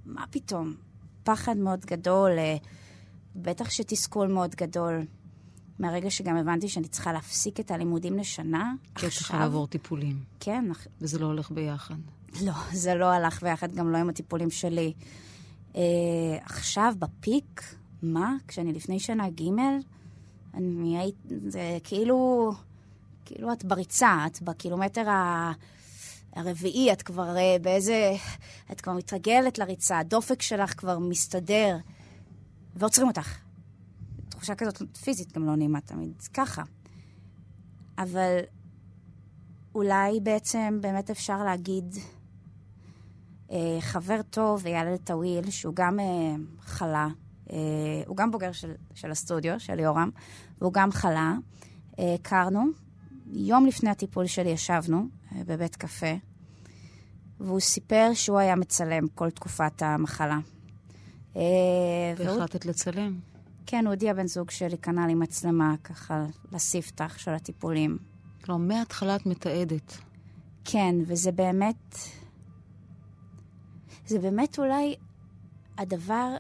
[0.06, 0.74] מה פתאום?
[1.24, 2.58] פחד מאוד גדול, אה,
[3.36, 5.06] בטח שתסכול מאוד גדול.
[5.80, 9.10] מהרגע שגם הבנתי שאני צריכה להפסיק את הלימודים לשנה, עכשיו...
[9.10, 10.24] כי צריכה לעבור טיפולים.
[10.40, 10.66] כן.
[11.02, 11.96] וזה לא הולך ביחד.
[12.41, 14.93] לא, זה לא הלך ביחד, גם לא עם הטיפולים שלי.
[15.76, 15.82] אה,
[16.41, 18.36] עכשיו, בפיק, מה?
[18.48, 19.43] כשאני לפני שנה ג',
[20.54, 22.52] אני הייתי, זה כאילו,
[23.26, 25.52] כאילו את בריצה, את בקילומטר ה...
[26.36, 28.15] הרביעי, את כבר uh, באיזה...
[28.71, 31.78] את כבר מתרגלת לריצה, הדופק שלך כבר מסתדר,
[32.76, 33.38] ועוצרים אותך.
[34.30, 36.63] תחושה כזאת פיזית גם לא נעימה תמיד, ככה.
[37.98, 38.39] אבל
[39.76, 41.95] אולי בעצם באמת אפשר להגיד,
[43.80, 46.04] חבר טוב, אייל אלטאוויל, שהוא גם uh,
[46.62, 47.08] חלה,
[47.48, 47.52] uh,
[48.08, 50.10] הוא גם בוגר של, של הסטודיו, של יורם,
[50.62, 51.34] והוא גם חלה.
[51.98, 52.66] הכרנו,
[53.32, 56.14] יום לפני הטיפול שלי ישבנו אה, בבית קפה,
[57.40, 60.38] והוא סיפר שהוא היה מצלם כל תקופת המחלה.
[61.36, 61.42] אה,
[62.18, 63.20] והחלטת לצלם?
[63.66, 67.98] כן, אודי הבן זוג שלי קנה לי מצלמה ככה לספתח של הטיפולים.
[68.44, 69.98] כלומר, מההתחלה את מתעדת.
[70.66, 71.98] כן, וזה באמת...
[74.08, 74.96] זה באמת אולי
[75.78, 76.36] הדבר,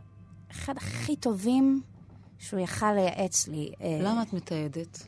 [0.51, 1.81] אחד הכי טובים
[2.39, 3.71] שהוא יכל לייעץ לי.
[3.81, 5.07] אה, למה את מתעדת?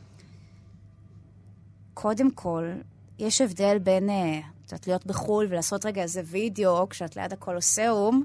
[1.94, 2.72] קודם כל,
[3.18, 8.24] יש הבדל בין, אה, את יודעת, להיות בחו"ל ולעשות רגע איזה וידאו כשאת ליד הקולוסיאום,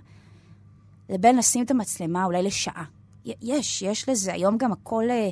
[1.10, 2.84] לבין לשים את המצלמה אולי לשעה.
[3.26, 4.34] יש, יש לזה.
[4.34, 5.30] היום גם הכל אה,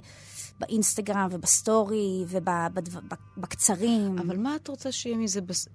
[0.60, 4.20] באינסטגרם ובסטורי ובקצרים.
[4.20, 5.42] אבל מה את רוצה שיהיה מזה?
[5.42, 5.68] בס...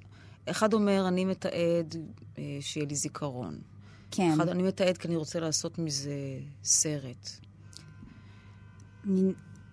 [0.50, 1.96] אחד אומר, אני מתעד
[2.38, 3.58] אה, שיהיה לי זיכרון.
[4.10, 4.32] כן.
[4.34, 6.14] אחד, אני מתעד כי אני רוצה לעשות מזה
[6.64, 7.30] סרט.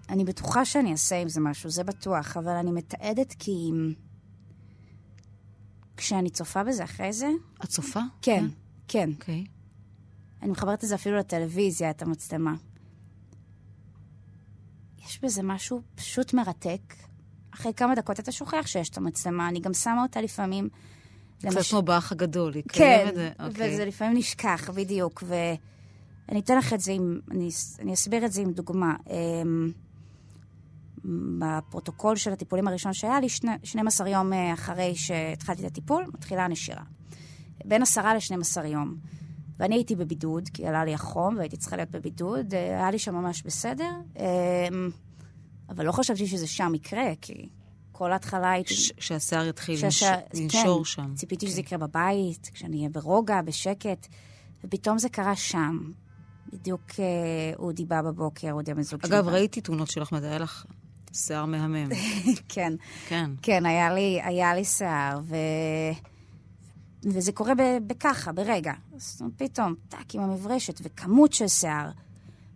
[0.10, 3.72] אני בטוחה שאני אעשה עם זה משהו, זה בטוח, אבל אני מתעדת כי...
[5.98, 7.30] כשאני צופה בזה אחרי זה...
[7.64, 8.00] את צופה?
[8.22, 8.46] כן,
[8.88, 9.10] כן.
[9.12, 9.44] אוקיי.
[9.48, 9.50] Okay.
[10.42, 12.56] אני מחברת את זה אפילו לטלוויזיה, את המצלמה.
[15.06, 16.94] יש בזה משהו פשוט מרתק.
[17.54, 20.70] אחרי כמה דקות אתה שוכח שיש את המצלמה, אני גם שמה אותה לפעמים...
[21.38, 21.70] קצת למש...
[21.70, 23.32] כמו באח הגדול, היא כן, את זה.
[23.38, 23.74] כן, אוקיי.
[23.74, 25.24] וזה לפעמים נשכח, בדיוק.
[25.28, 27.20] ואני אתן לך את זה עם...
[27.32, 28.96] אני, אני אסביר את זה עם דוגמה.
[29.10, 29.72] אמ,
[31.39, 33.30] בפרוטוקול של הטיפולים הראשון שהיה לי,
[33.63, 36.84] 12 יום אה, אחרי שהתחלתי את הטיפול, מתחילה הנשירה.
[37.66, 38.96] בין 10 ל-12 יום.
[39.60, 42.54] ואני הייתי בבידוד, כי עלה לי החום והייתי צריכה להיות בבידוד.
[42.54, 44.89] אה, היה לי שם ממש בסדר, אמ,
[45.76, 47.50] אבל לא חשבתי שזה שם יקרה, כי
[47.92, 48.74] כל ההתחלה הייתי...
[49.00, 50.04] שהשיער יתחיל שש...
[50.34, 51.14] לנשור כן, שם.
[51.16, 51.52] ציפיתי כן.
[51.52, 54.08] שזה יקרה בבית, כשאני אהיה ברוגע, בשקט,
[54.64, 55.92] ופתאום זה קרה שם.
[56.54, 57.06] בדיוק אה,
[57.60, 59.16] אודי בא בבוקר, אודי הבן זוג שלי.
[59.16, 60.66] אגב, ראיתי תמונות שלך, מתי היה לך
[61.14, 61.90] שיער מהמם.
[62.50, 62.74] כן.
[63.08, 63.32] כן.
[63.42, 65.36] כן, היה לי, היה לי שיער, ו...
[67.04, 67.54] וזה קורה
[67.88, 68.74] בככה, ברגע.
[69.38, 71.90] פתאום, טאק, עם המברשת, וכמות של שיער.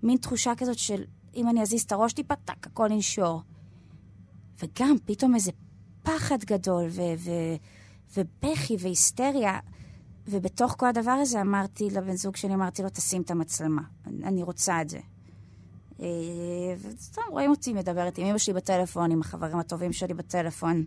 [0.03, 1.03] מין תחושה כזאת של
[1.37, 3.41] אם אני אזיז את הראש טיפה, טאק, הכל ינשור.
[4.59, 5.51] וגם פתאום איזה
[6.03, 7.55] פחד גדול, ו- ו-
[8.17, 9.59] ובכי והיסטריה.
[10.27, 13.81] ובתוך כל הדבר הזה אמרתי לבן זוג שלי, אמרתי לו, תשים את המצלמה.
[14.23, 14.99] אני רוצה את זה.
[15.99, 16.05] אה,
[16.81, 20.85] וסתם רואים אותי מדברת עם אמא שלי בטלפון, עם החברים הטובים שלי בטלפון.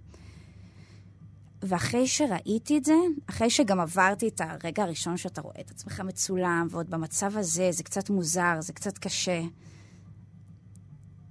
[1.62, 2.94] ואחרי שראיתי את זה,
[3.26, 7.82] אחרי שגם עברתי את הרגע הראשון שאתה רואה את עצמך מצולם, ועוד במצב הזה, זה
[7.82, 9.40] קצת מוזר, זה קצת קשה,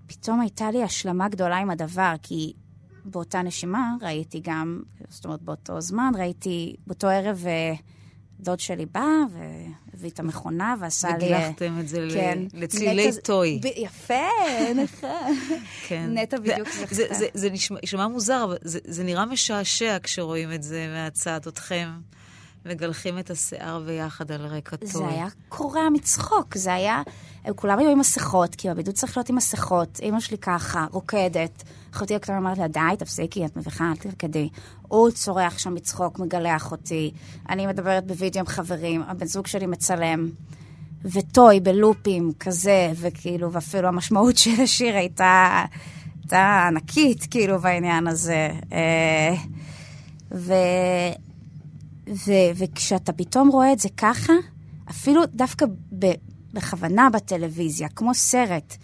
[0.09, 2.53] פתאום הייתה לי השלמה גדולה עם הדבר, כי
[3.05, 7.73] באותה נשימה ראיתי גם, זאת אומרת, באותו זמן ראיתי, באותו ערב אה,
[8.39, 11.25] דוד שלי בא והביא את המכונה ועשה לי...
[11.25, 13.59] וגילחתם את זה כן, לצלילי נטע, טוי.
[13.63, 14.13] ב, יפה,
[14.83, 15.35] נכון.
[15.87, 16.09] כן.
[16.13, 16.95] נטע בדיוק זכתה.
[16.95, 21.39] זה, זה, זה נשמע, נשמע מוזר, אבל זה, זה נראה משעשע כשרואים את זה מהצד,
[21.47, 21.89] אתכם.
[22.69, 24.89] מגלחים את השיער ביחד על רקע טוב.
[24.89, 27.01] זה היה קורע מצחוק, זה היה...
[27.45, 29.99] הם כולם היו עם מסכות, כי בבידוד צריך להיות עם מסכות.
[30.03, 31.63] אמא שלי ככה, רוקדת.
[31.93, 34.49] אחותי הקטנה אמרת לה, די, תפסיקי, את מביכה, אל תרקדי.
[34.87, 37.11] הוא צורח שם מצחוק, מגלח אותי.
[37.49, 40.29] אני מדברת בווידאו עם חברים, הבן זוג שלי מצלם.
[41.05, 45.65] וטוי בלופים כזה, וכאילו, ואפילו המשמעות של השיר הייתה,
[46.21, 48.49] הייתה ענקית, כאילו, בעניין הזה.
[48.71, 49.35] אה,
[50.31, 50.53] ו...
[52.09, 52.31] ו...
[52.55, 54.33] וכשאתה פתאום רואה את זה ככה,
[54.89, 55.65] אפילו דווקא
[55.99, 56.05] ב...
[56.53, 58.77] בכוונה בטלוויזיה, כמו סרט,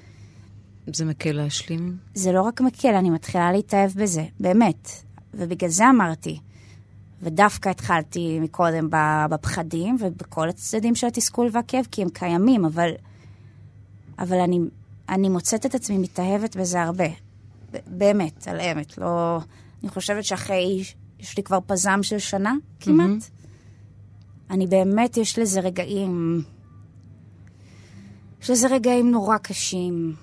[0.93, 1.97] זה מקל להשלים?
[2.13, 4.89] זה לא רק מקל, אני מתחילה להתאהב בזה, באמת.
[5.33, 6.39] ובגלל זה אמרתי.
[7.21, 8.87] ודווקא התחלתי מקודם
[9.29, 12.89] בפחדים ובכל הצדדים של התסכול והכאב, כי הם קיימים, אבל,
[14.19, 14.59] אבל אני,
[15.09, 17.07] אני מוצאת את עצמי מתאהבת בזה הרבה.
[17.87, 18.97] באמת, על אמת.
[18.97, 19.39] לא...
[19.83, 20.83] אני חושבת שאחרי,
[21.25, 23.09] יש לי כבר פזם של שנה כמעט.
[23.09, 24.53] Mm-hmm.
[24.53, 26.43] אני באמת, יש לזה רגעים...
[28.41, 30.15] יש לזה רגעים נורא קשים,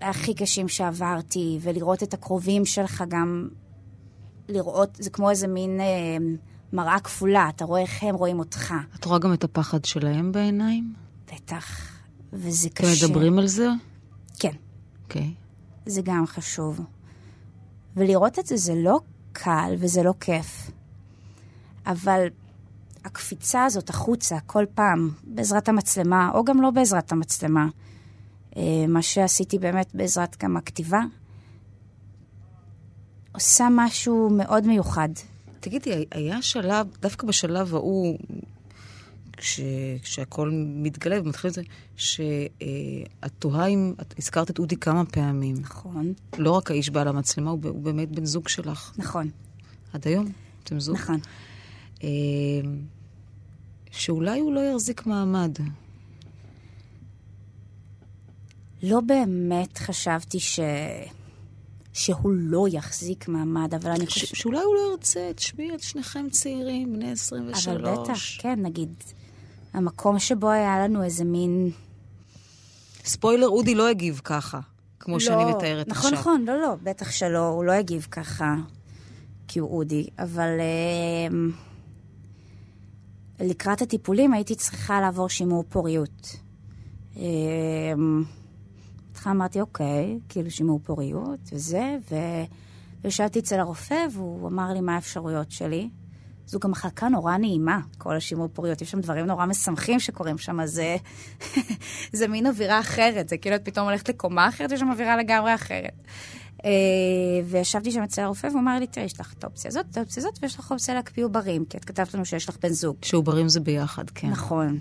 [0.00, 3.48] הכי קשים שעברתי, ולראות את הקרובים שלך גם,
[4.48, 6.16] לראות, זה כמו איזה מין אה,
[6.72, 8.74] מראה כפולה, אתה רואה איך הם רואים אותך.
[8.94, 10.94] את רואה גם את הפחד שלהם בעיניים?
[11.34, 11.92] בטח,
[12.32, 13.04] וזה אתם קשה.
[13.04, 13.68] אתם מדברים על זה?
[14.38, 14.52] כן.
[15.04, 15.22] אוקיי.
[15.22, 15.90] Okay.
[15.90, 16.80] זה גם חשוב.
[17.96, 19.00] ולראות את זה זה לא
[19.44, 20.70] קל וזה לא כיף.
[21.86, 22.26] אבל
[23.04, 27.66] הקפיצה הזאת החוצה כל פעם, בעזרת המצלמה, או גם לא בעזרת המצלמה,
[28.56, 31.00] אה, מה שעשיתי באמת בעזרת גם הכתיבה,
[33.32, 35.08] עושה משהו מאוד מיוחד.
[35.60, 38.18] תגידי, היה שלב, דווקא בשלב ההוא,
[39.38, 39.60] כש,
[40.02, 41.62] כשהכול מתגלה ומתחיל את זה,
[41.96, 45.56] שאת תוהה אם, את הזכרת את אודי כמה פעמים.
[45.60, 46.12] נכון.
[46.38, 48.92] לא רק האיש בעל המצלמה, הוא, הוא באמת בן זוג שלך.
[48.98, 49.30] נכון.
[49.92, 50.32] עד היום
[50.64, 50.96] אתם זוג.
[50.96, 51.20] נכון.
[52.02, 52.08] אה,
[53.90, 55.58] שאולי הוא לא יחזיק מעמד.
[58.82, 60.60] לא באמת חשבתי ש...
[61.92, 64.36] שהוא לא יחזיק מעמד, אבל אני חושבת...
[64.36, 67.68] שאולי הוא לא ירצה, תשמעי את שניכם צעירים, בני 23.
[67.68, 68.94] אבל בטח, כן, נגיד,
[69.72, 71.70] המקום שבו היה לנו איזה מין...
[73.04, 74.60] ספוילר, אודי לא הגיב ככה,
[75.00, 76.20] כמו לא, שאני מתארת נכון, עכשיו.
[76.20, 78.54] נכון, נכון, לא, לא, בטח שלא, הוא לא הגיב ככה,
[79.48, 80.60] כי הוא אודי, אבל...
[80.60, 81.36] אה,
[83.40, 86.36] לקראת הטיפולים הייתי צריכה לעבור שימור פוריות.
[87.16, 87.22] אה,
[89.06, 91.96] בהתחלה אמרתי, אוקיי, כאילו שימור פוריות וזה,
[93.04, 95.88] וישבתי אצל הרופא והוא אמר לי מה האפשרויות שלי.
[96.48, 98.82] זו גם מחלקה נורא נעימה, כל השימור פוריות.
[98.82, 100.96] יש שם דברים נורא משמחים שקורים שם, אז זה,
[102.18, 103.28] זה מין אווירה אחרת.
[103.28, 105.92] זה כאילו את פתאום הולכת לקומה אחרת, יש שם אווירה לגמרי אחרת.
[106.64, 106.70] אה,
[107.44, 110.20] וישבתי שם אצל הרופא, והוא אמר לי, תראי, יש לך את האופציה הזאת, את האופציה
[110.20, 112.96] הזאת, ויש לך אופציה להקפיא עוברים, כי את כתבת לנו שיש לך בן זוג.
[113.02, 114.28] שעוברים זה ביחד, כן.
[114.28, 114.78] נכון.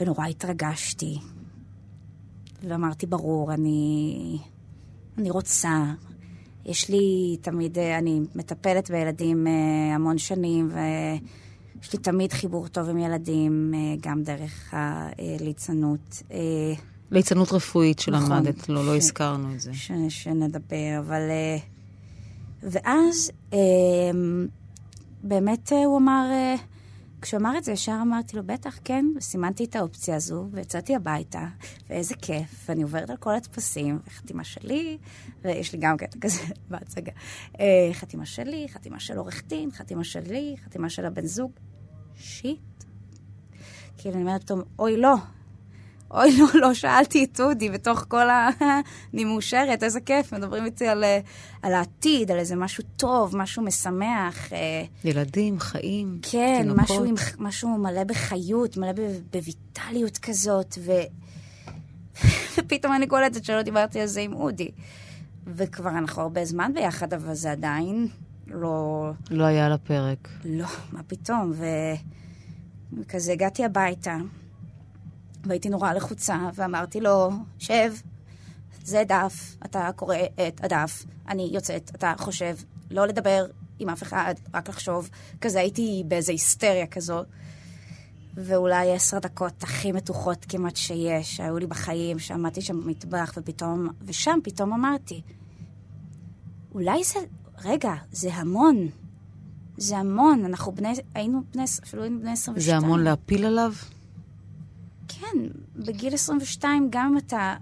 [0.00, 1.18] ונורא התרגשתי.
[2.68, 4.38] ואמרתי, ברור, אני,
[5.18, 5.84] אני רוצה.
[6.66, 12.98] יש לי תמיד, אני מטפלת בילדים אה, המון שנים, ויש לי תמיד חיבור טוב עם
[12.98, 16.22] ילדים, אה, גם דרך הליצנות.
[17.10, 19.74] ליצנות רפואית שלמדת, נכון, לא, לא הזכרנו את זה.
[19.74, 21.20] ש, שנדבר, אבל...
[22.62, 23.30] ואז
[25.22, 26.24] באמת הוא אמר,
[27.22, 31.46] כשהוא אמר את זה, ישר אמרתי לו, בטח, כן, וסימנתי את האופציה הזו, ויצאתי הביתה,
[31.90, 34.98] ואיזה כיף, ואני עוברת על כל הטפסים, וחתימה שלי,
[35.44, 37.12] ויש לי גם קטע כזה בהצגה.
[37.92, 41.50] חתימה שלי, חתימה של עורך דין, חתימה שלי, חתימה של הבן זוג.
[42.16, 42.84] שיט.
[43.98, 45.14] כאילו, אני אומרת פתאום, אוי, לא,
[46.12, 48.48] אוי, לא, לא שאלתי את אודי בתוך כל ה...
[49.14, 51.04] אני מאושרת, איזה כיף, מדברים איתי על,
[51.62, 54.48] על העתיד, על איזה משהו טוב, משהו משמח.
[55.04, 56.84] ילדים, חיים, כן, תינוקות.
[56.84, 58.92] משהו, עם, משהו מלא בחיות, מלא
[59.30, 60.92] בויטליות כזאת, ו...
[62.58, 64.70] ופתאום אני קולטת שלא דיברתי על זה עם אודי.
[65.46, 68.08] וכבר אנחנו הרבה זמן ביחד, אבל זה עדיין
[68.46, 69.10] לא...
[69.30, 70.28] לא היה על הפרק.
[70.44, 71.64] לא, מה פתאום, ו...
[72.98, 74.16] וכזה הגעתי הביתה.
[75.44, 77.92] והייתי נורא לחוצה, ואמרתי לו, שב,
[78.84, 80.16] זה דף, אתה קורא
[80.48, 82.56] את הדף, אני יוצאת, אתה חושב,
[82.90, 83.46] לא לדבר
[83.78, 85.10] עם אף אחד, רק לחשוב.
[85.40, 87.22] כזה הייתי באיזו היסטריה כזו.
[88.34, 94.38] ואולי עשר דקות הכי מתוחות כמעט שיש, שהיו לי בחיים, שעמדתי שם במטבח, ופתאום, ושם
[94.44, 95.22] פתאום אמרתי,
[96.74, 97.18] אולי זה,
[97.64, 98.88] רגע, זה המון.
[99.76, 102.80] זה המון, אנחנו בני, היינו בני, אפילו היינו בני 22.
[102.80, 103.72] זה המון להפיל עליו?
[105.22, 105.38] כן,
[105.76, 107.56] בגיל 22, גם אם אתה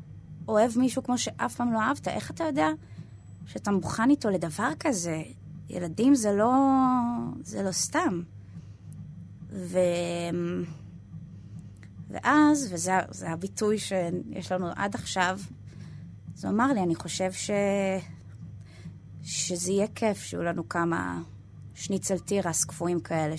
[0.48, 2.68] אוהב מישהו כמו שאף פעם לא אהבת, איך אתה יודע
[3.46, 5.22] שאתה מוכן איתו לדבר כזה?
[5.68, 6.54] ילדים זה לא,
[7.42, 8.22] זה לא סתם.
[9.50, 9.78] ו...
[12.10, 15.40] ואז, וזה זה הביטוי שיש לנו עד עכשיו,
[16.36, 17.50] אז הוא אמר לי, אני חושב ש...
[19.22, 21.22] שזה יהיה כיף שיהיו לנו כמה
[21.74, 23.36] שניצל תירס קפואים כאלה,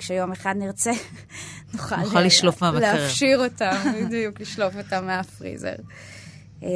[0.00, 0.90] שכשיום אחד נרצה,
[1.74, 3.02] נוכל, נוכל לשלוף מהמקרר.
[3.02, 5.74] להפשיר אותם, בדיוק, לשלוף אותם מהפריזר.
[6.62, 6.68] אמ,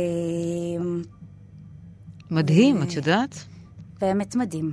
[2.31, 3.45] מדהים, את יודעת?
[4.01, 4.73] באמת מדהים.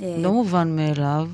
[0.00, 1.28] לא מובן מאליו.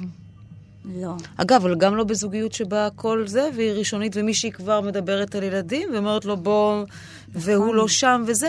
[0.84, 1.14] לא.
[1.36, 5.88] אגב, אבל גם לא בזוגיות שבה הכל זה, והיא ראשונית, ומישהי כבר מדברת על ילדים,
[5.94, 6.84] ואומרת לו בוא,
[7.28, 7.76] והוא נכון.
[7.76, 8.48] לא שם וזה.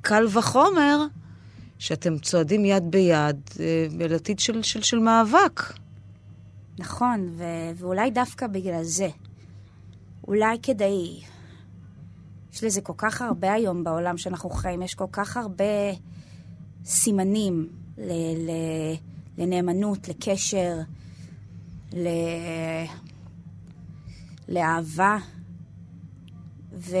[0.00, 0.98] קל וחומר
[1.78, 5.62] שאתם צועדים יד ביד אה, אל עתיד של, של, של מאבק.
[6.78, 9.08] נכון, ו- ואולי דווקא בגלל זה.
[10.28, 11.20] אולי כדי...
[12.52, 15.64] יש לזה כל כך הרבה היום בעולם שאנחנו חיים, יש כל כך הרבה
[16.84, 18.96] סימנים ל- ל-
[19.38, 20.78] לנאמנות, לקשר,
[21.92, 22.08] ל-
[24.48, 25.18] לאהבה.
[26.72, 26.96] ו...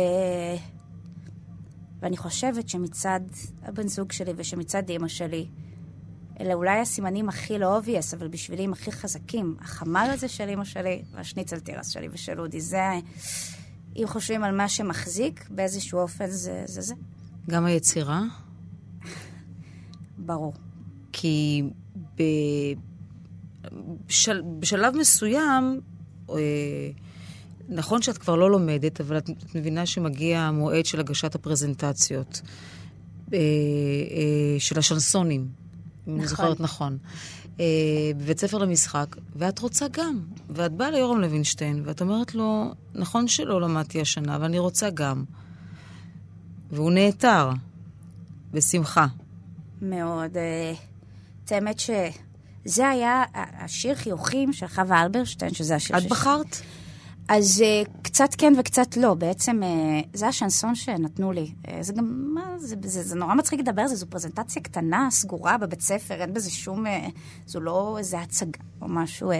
[2.00, 3.20] ואני חושבת שמצד
[3.62, 5.46] הבן זוג שלי ושמצד אימא שלי,
[6.40, 9.56] אלה אולי הסימנים הכי לא obvious, אבל בשבילי הם הכי חזקים.
[9.60, 12.82] החמ"ל הזה של אימא שלי והשניצל תירס שלי ושל אודי, זה...
[13.96, 16.80] אם חושבים על מה שמחזיק, באיזשהו אופן זה זה.
[16.80, 16.94] זה.
[17.50, 18.22] גם היצירה,
[20.18, 20.52] ברור.
[21.12, 21.62] כי
[22.16, 22.22] ב...
[24.06, 24.42] בשל...
[24.58, 25.80] בשלב מסוים,
[26.30, 26.36] אה,
[27.68, 32.40] נכון שאת כבר לא לומדת, אבל את, מבינה שמגיע המועד של הגשת הפרזנטציות,
[33.32, 35.48] אה, אה, של השנסונים,
[36.08, 36.26] נכון.
[36.26, 36.98] זוכרת נכון.
[37.60, 37.64] אה,
[38.16, 40.20] בבית ספר למשחק, ואת רוצה גם.
[40.50, 45.24] ואת באה ליורם לוינשטיין, ואת אומרת לו, נכון שלא למדתי השנה, אבל אני רוצה גם.
[46.70, 47.50] והוא נעתר,
[48.52, 49.06] בשמחה.
[49.82, 50.36] מאוד.
[50.36, 50.72] אה,
[51.44, 56.56] את האמת שזה היה השיר חיוכים של חווה אלברשטיין, שזה השיר את שש- בחרת?
[57.28, 59.14] אז uh, קצת כן וקצת לא.
[59.14, 61.52] בעצם uh, זה השנסון שנתנו לי.
[61.66, 65.08] Uh, זה גם, מה, זה, זה, זה נורא מצחיק לדבר על זה, זו פרזנטציה קטנה,
[65.10, 66.84] סגורה בבית ספר, אין בזה שום,
[67.46, 69.30] זו לא איזה הצגה או משהו.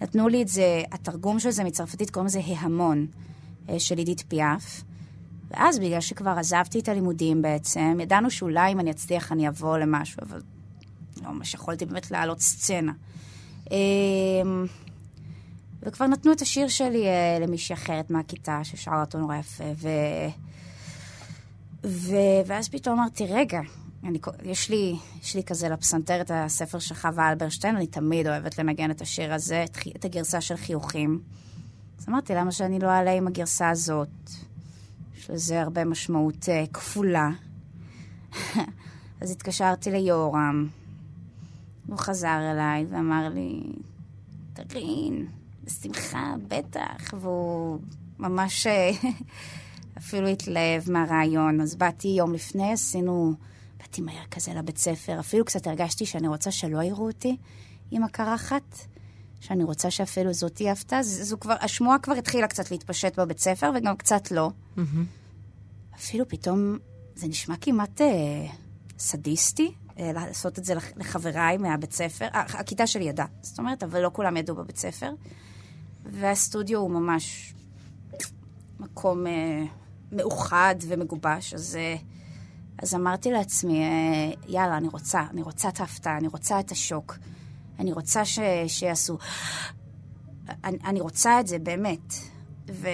[0.00, 3.06] נתנו לי את זה, התרגום של זה מצרפתית קוראים לזה ההמון,
[3.78, 4.82] של עידית פיאף.
[5.50, 10.18] ואז בגלל שכבר עזבתי את הלימודים בעצם, ידענו שאולי אם אני אצליח אני אבוא למשהו,
[10.22, 10.42] אבל
[11.22, 12.92] לא ממש יכולתי באמת להעלות סצנה.
[15.82, 19.88] וכבר נתנו את השיר שלי אה, למישהי אחרת מהכיתה, ששרה אותו נורא יפה, ו...
[21.86, 22.14] ו...
[22.46, 23.60] ואז פתאום אמרתי, רגע,
[24.04, 24.18] אני...
[24.42, 28.90] יש, לי, יש לי כזה לפסנתר את הספר של חווה אלברשטיין, אני תמיד אוהבת לנגן
[28.90, 31.20] את השיר הזה, את, את הגרסה של חיוכים.
[31.98, 34.08] אז אמרתי, למה שאני לא אעלה עם הגרסה הזאת?
[35.16, 37.30] יש לזה הרבה משמעות uh, כפולה.
[39.20, 40.68] אז התקשרתי ליורם,
[41.86, 43.62] הוא חזר אליי ואמר לי,
[44.52, 45.26] תרין,
[45.78, 47.78] בשמחה, בטח, והוא
[48.18, 48.90] ממש אה,
[49.98, 51.60] אפילו התלהב מהרעיון.
[51.60, 53.34] אז באתי יום לפני, עשינו,
[53.78, 57.36] באתי מהר כזה לבית ספר, אפילו קצת הרגשתי שאני רוצה שלא יראו אותי
[57.90, 58.78] עם הקרחת,
[59.40, 61.02] שאני רוצה שאפילו זאת תהיה הפתעה.
[61.02, 64.50] זו כבר, השמועה כבר התחילה קצת להתפשט בבית ספר, וגם קצת לא.
[65.96, 66.78] אפילו פתאום,
[67.14, 68.06] זה נשמע כמעט אה,
[68.98, 72.26] סדיסטי, אה, לעשות את זה לח- לחבריי מהבית ספר.
[72.32, 75.10] הכיתה שלי ידעה, זאת אומרת, אבל לא כולם ידעו בבית ספר.
[76.04, 77.54] והסטודיו הוא ממש
[78.80, 79.64] מקום אה,
[80.12, 81.96] מאוחד ומגובש, אז, אה,
[82.82, 87.18] אז אמרתי לעצמי, אה, יאללה, אני רוצה, אני רוצה את ההפתעה, אני רוצה את השוק,
[87.78, 89.18] אני רוצה ש, שיעשו...
[90.64, 92.14] אני, אני רוצה את זה, באמת.
[92.70, 92.88] ו,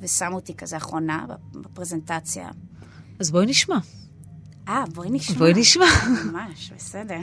[0.00, 2.48] ושמו אותי כזה אחרונה בפרזנטציה.
[3.20, 3.78] אז בואי נשמע.
[4.68, 5.38] אה, בואי נשמע.
[5.38, 5.86] בואי נשמע.
[6.32, 7.20] ממש, בסדר.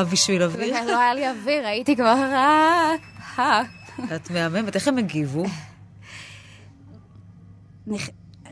[0.00, 0.84] החטאה בשביל אוויר?
[0.84, 2.32] לא היה לי אוויר, הייתי כבר...
[3.38, 3.62] אה.
[4.16, 5.44] את מהממת, איך הם הגיבו?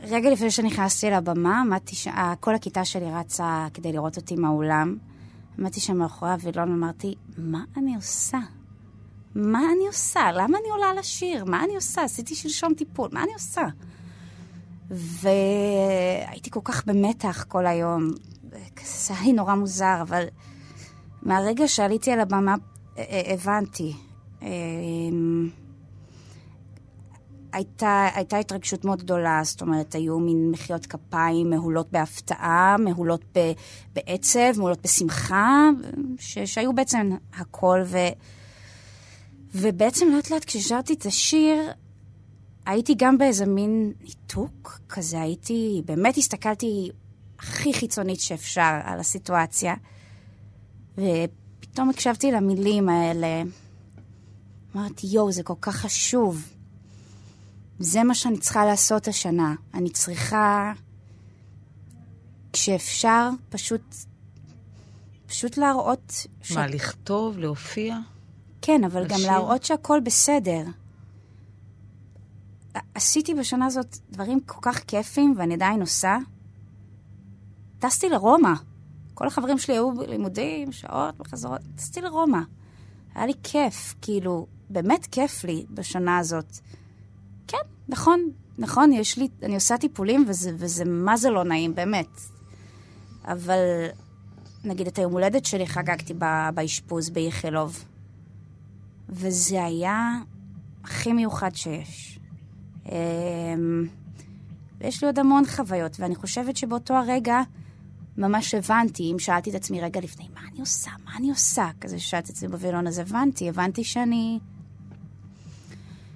[0.03, 2.07] רגע לפני שנכנסתי לבמה, עמדתי ש...
[2.07, 4.97] אה, כל הכיתה שלי רצה כדי לראות אותי מהאולם.
[5.59, 8.39] עמדתי שם מאחורי הווילון ואמרתי, מה אני עושה?
[9.35, 10.31] מה אני עושה?
[10.31, 11.45] למה אני עולה לשיר?
[11.45, 12.03] מה אני עושה?
[12.03, 13.61] עשיתי שלשום טיפול, מה אני עושה?
[14.89, 18.11] והייתי כל כך במתח כל היום.
[18.83, 20.25] זה היה לי נורא מוזר, אבל
[21.21, 22.55] מהרגע שעליתי על הבמה,
[22.97, 23.93] אה, אה, הבנתי.
[24.43, 24.49] אה,
[27.53, 33.51] הייתה, הייתה התרגשות מאוד גדולה, זאת אומרת, היו מין מחיאות כפיים מהולות בהפתעה, מהולות ב,
[33.93, 35.69] בעצב, מהולות בשמחה,
[36.19, 37.97] ש, שהיו בעצם הכל, ו,
[39.55, 41.71] ובעצם לאט לאט כששרתי את השיר,
[42.65, 46.89] הייתי גם באיזה מין ניתוק כזה, הייתי, באמת הסתכלתי
[47.39, 49.75] הכי חיצונית שאפשר על הסיטואציה,
[50.97, 53.43] ופתאום הקשבתי למילים האלה.
[54.75, 56.49] אמרתי, יואו, זה כל כך חשוב.
[57.79, 59.55] זה מה שאני צריכה לעשות השנה.
[59.73, 60.73] אני צריכה,
[62.53, 63.95] כשאפשר, פשוט,
[65.27, 66.13] פשוט להראות...
[66.41, 66.51] ש...
[66.51, 67.97] מה, לכתוב, להופיע?
[68.61, 69.31] כן, אבל גם לשיר?
[69.31, 70.63] להראות שהכל בסדר.
[72.93, 76.17] עשיתי בשנה הזאת דברים כל כך כיפים, ואני עדיין עושה.
[77.79, 78.53] טסתי לרומא.
[79.19, 81.61] כל החברים שלי היו בלימודים, שעות, בחזרות.
[81.75, 82.39] טסתי לרומא.
[83.15, 86.57] היה לי כיף, כאילו, באמת כיף לי בשנה הזאת.
[87.47, 87.57] כן,
[87.89, 88.19] נכון,
[88.57, 92.21] נכון, יש לי, אני עושה טיפולים, וזה, וזה מה זה לא נעים, באמת.
[93.25, 93.59] אבל,
[94.63, 96.13] נגיד, את היום הולדת שלי חגגתי
[96.53, 97.85] באשפוז באיכילוב.
[99.09, 100.19] וזה היה
[100.83, 102.19] הכי מיוחד שיש.
[102.85, 103.87] אמ,
[104.77, 107.41] ויש לי עוד המון חוויות, ואני חושבת שבאותו הרגע
[108.19, 110.91] ממש הבנתי, אם שאלתי את עצמי רגע לפני, מה אני עושה?
[111.05, 111.69] מה אני עושה?
[111.81, 114.39] כזה ששאלתי את עצמי בווילון, אז הבנתי, הבנתי שאני...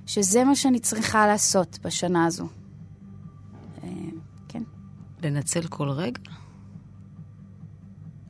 [0.06, 2.48] שזה מה שאני צריכה לעשות בשנה הזו.
[3.84, 4.10] אמ,
[4.48, 4.64] כן.
[5.22, 6.22] לנצל כל רגע?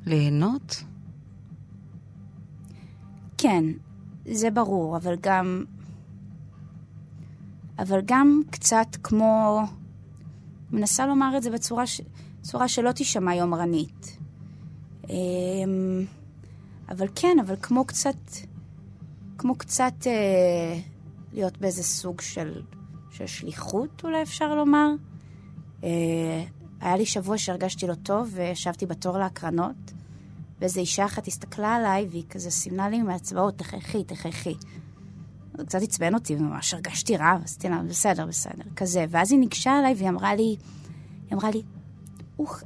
[0.06, 0.84] ליהנות?
[3.38, 3.64] כן,
[4.26, 5.64] זה ברור, אבל גם...
[7.80, 9.62] אבל גם קצת כמו...
[10.72, 12.02] מנסה לומר את זה בצורה, ש...
[12.44, 14.18] צורה שלא תישמע יומרנית.
[15.10, 16.06] אמ,
[16.90, 18.16] אבל כן, אבל כמו קצת...
[19.38, 20.80] כמו קצת אה,
[21.34, 22.62] להיות באיזה סוג של,
[23.12, 24.90] של שליחות, אולי אפשר לומר.
[25.84, 26.44] אה,
[26.82, 29.94] היה לי שבוע שהרגשתי לא טוב, וישבתי בתור להקרנות,
[30.60, 34.56] ואיזו אישה אחת הסתכלה עליי, והיא כזה סימנה לי מהאצבעות, תחייכי, תחייכי.
[35.58, 39.06] זה קצת עצבן אותי, ממש הרגשתי רע, עשיתי לה, בסדר, בסדר, כזה.
[39.10, 41.62] ואז היא ניגשה אליי והיא אמרה לי, היא אמרה לי,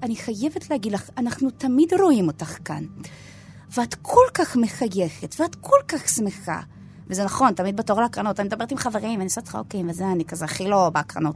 [0.04, 2.84] אני חייבת להגיד לך, אנחנו תמיד רואים אותך כאן.
[3.78, 6.62] ואת כל כך מחייכת, ואת כל כך שמחה.
[7.08, 10.46] וזה נכון, תמיד בתור להקרנות, אני מדברת עם חברים, אני עושה צחוקים וזה, אני כזה
[10.46, 11.36] הכי לא בהקרנות.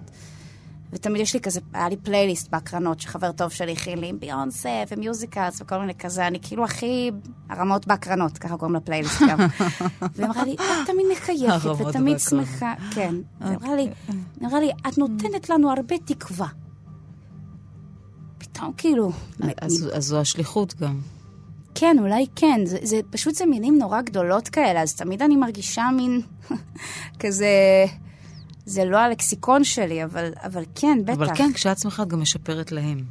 [0.93, 4.83] ותמיד יש לי כזה, היה לי פלייליסט בהקרנות, שחבר טוב שלי הכין לי עם ביונסה
[4.91, 7.11] ו musicals וכל מיני כזה, אני כאילו הכי
[7.49, 9.37] הרמות בהקרנות, ככה קוראים לפלייליסט גם.
[10.15, 12.19] והיא אמרה לי, את תמיד מחייכת ותמיד.
[12.19, 12.73] שמחה.
[12.91, 13.15] כן.
[13.39, 13.57] היא
[14.39, 16.47] היא אמרה לי, את נותנת לנו הרבה תקווה.
[18.53, 19.11] פתאום כאילו,
[19.61, 20.99] אז, אז זו השליחות גם.
[21.75, 22.61] כן, אולי כן.
[22.65, 26.21] זה, זה פשוט זה מילים נורא גדולות כאלה, אז תמיד אני מרגישה מין
[27.19, 27.47] כזה...
[28.65, 31.13] זה לא הלקסיקון שלי, אבל, אבל כן, בטח.
[31.13, 33.03] אבל כן, שמחה את גם משפרת להם.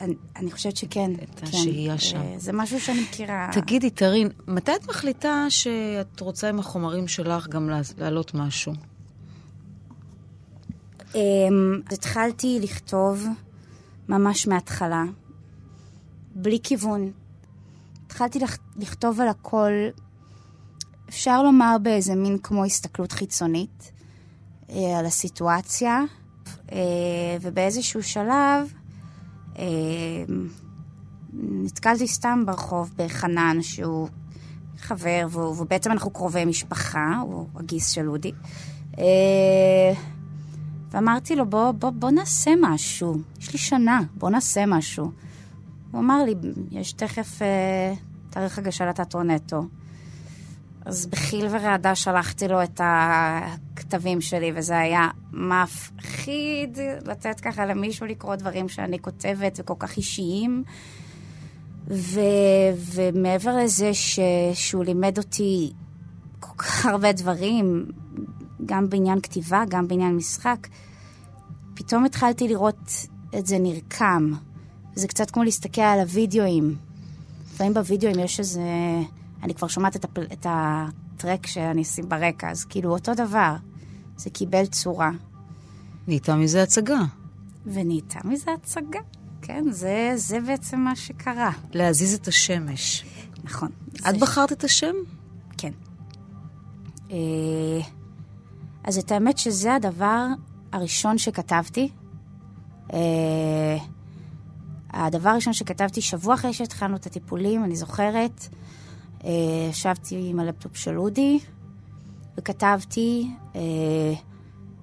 [0.00, 1.10] אני, אני חושבת שכן.
[1.14, 1.46] את כן.
[1.46, 2.16] השהייה שם.
[2.16, 3.48] אה, זה משהו שאני מכירה.
[3.52, 8.72] תגידי, טרין, מתי את מחליטה שאת רוצה עם החומרים שלך גם לה- להעלות משהו?
[11.14, 11.20] אמ,
[11.92, 13.26] התחלתי לכתוב
[14.08, 15.04] ממש מההתחלה,
[16.34, 17.10] בלי כיוון.
[18.06, 19.70] התחלתי לכ- לכתוב על הכל,
[21.08, 23.92] אפשר לומר באיזה מין כמו הסתכלות חיצונית
[24.70, 26.00] אה, על הסיטואציה,
[26.72, 26.78] אה,
[27.40, 28.72] ובאיזשהו שלב
[29.58, 29.64] אה,
[31.32, 34.08] נתקלתי סתם ברחוב בחנן, שהוא
[34.78, 38.32] חבר, והוא- ובעצם אנחנו קרובי משפחה, הוא הגיס של אודי.
[38.98, 39.04] אה,
[40.94, 43.14] ואמרתי לו, בוא, בוא, בוא נעשה משהו.
[43.40, 45.10] יש לי שנה, בוא נעשה משהו.
[45.90, 46.34] הוא אמר לי,
[46.70, 47.94] יש תכף אה,
[48.30, 49.64] תאריך הגשה לתיאטרון נטו.
[50.84, 58.36] אז בחיל ורעדה שלחתי לו את הכתבים שלי, וזה היה מפחיד לתת ככה למישהו לקרוא
[58.36, 60.64] דברים שאני כותבת וכל כך אישיים.
[61.88, 62.20] ו,
[62.94, 64.20] ומעבר לזה ש,
[64.54, 65.72] שהוא לימד אותי
[66.40, 67.86] כל כך הרבה דברים,
[68.66, 70.68] גם בעניין כתיבה, גם בעניין משחק,
[71.74, 72.90] פתאום התחלתי לראות
[73.38, 74.32] את זה נרקם.
[74.94, 76.76] זה קצת כמו להסתכל על הוידאוים.
[77.52, 78.62] לפעמים בוידאוים יש איזה...
[79.42, 80.22] אני כבר שומעת את, הפל...
[80.32, 83.56] את הטרק שאני אשים ברקע, אז כאילו אותו דבר.
[84.16, 85.10] זה קיבל צורה.
[86.06, 87.00] נהייתה מזה הצגה.
[87.66, 89.00] ונהייתה מזה הצגה.
[89.42, 91.50] כן, זה, זה בעצם מה שקרה.
[91.72, 93.04] להזיז את השמש.
[93.44, 93.68] נכון.
[94.08, 94.94] את בחרת את השם?
[95.58, 95.72] כן.
[97.10, 97.80] אה,
[98.84, 100.26] אז את האמת שזה הדבר
[100.72, 101.88] הראשון שכתבתי.
[102.92, 103.76] אה,
[104.90, 108.48] הדבר הראשון שכתבתי שבוע אחרי שהתחלנו את הטיפולים, אני זוכרת,
[109.24, 109.30] אה,
[109.70, 111.38] ישבתי עם הלפטופ של אודי
[112.38, 113.60] וכתבתי אה,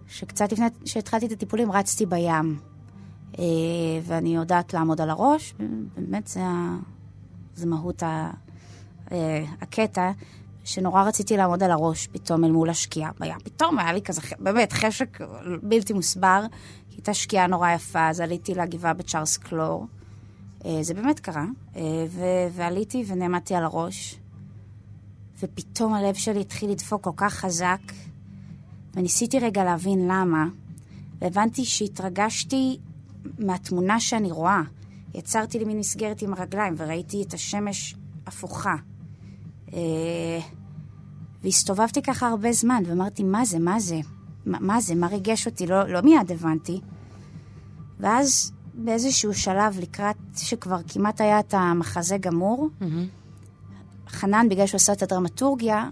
[0.08, 2.60] שקצת לפני שהתחלתי את הטיפולים רצתי בים.
[3.40, 3.44] אה,
[4.04, 5.54] ואני יודעת לעמוד על הראש,
[5.96, 6.44] באמת זה,
[7.56, 8.32] זה מהות ה,
[9.12, 10.12] אה, הקטע,
[10.72, 13.40] שנורא רציתי לעמוד על הראש פתאום אל מול השקיעה בים.
[13.44, 15.20] פתאום היה לי כזה, באמת, חשק
[15.64, 16.44] בלתי מוסבר,
[16.92, 19.88] הייתה שקיעה נורא יפה, אז עליתי לגבעה בצ'ארלס קלור.
[20.66, 21.46] אה, זה באמת קרה,
[21.76, 24.20] אה, ו- ועליתי ונעמדתי על הראש,
[25.40, 27.82] ופתאום הלב שלי התחיל לדפוק כל כך חזק,
[28.94, 30.46] וניסיתי רגע להבין למה,
[31.22, 32.78] והבנתי שהתרגשתי
[33.40, 34.62] מהתמונה שאני רואה.
[35.14, 37.96] יצרתי לי מין מסגרת עם הרגליים, וראיתי את השמש
[38.28, 38.76] הפוכה.
[39.74, 40.40] אה,
[41.44, 44.00] והסתובבתי ככה הרבה זמן, ואמרתי, מה זה, מה זה?
[44.46, 45.68] מה, מה זה, מה ריגש אותי?
[45.68, 46.82] לא, לא מיד הבנתי.
[48.00, 52.70] ואז באיזשהו שלב, לקראת שכבר כמעט היה את המחזה גמור,
[54.08, 55.90] חנן, בגלל שהוא עשה את הדרמטורגיה,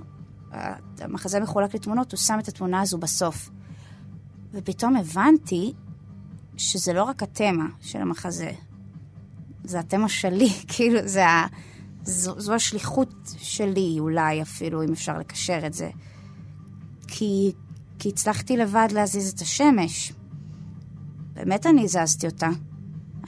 [1.02, 3.50] המחזה מחולק לתמונות, הוא שם את התמונה הזו בסוף.
[4.54, 5.74] ופתאום הבנתי
[6.58, 8.52] שזה לא רק התמה של המחזה,
[9.64, 11.48] זה התמה שלי, כאילו, זה ה...
[12.04, 15.90] זו, זו השליחות שלי, אולי אפילו, אם אפשר לקשר את זה.
[17.08, 17.52] כי,
[18.00, 20.14] כי הצלחתי לבד להזיז את השמש.
[21.34, 22.50] באמת אני הזזתי אותה.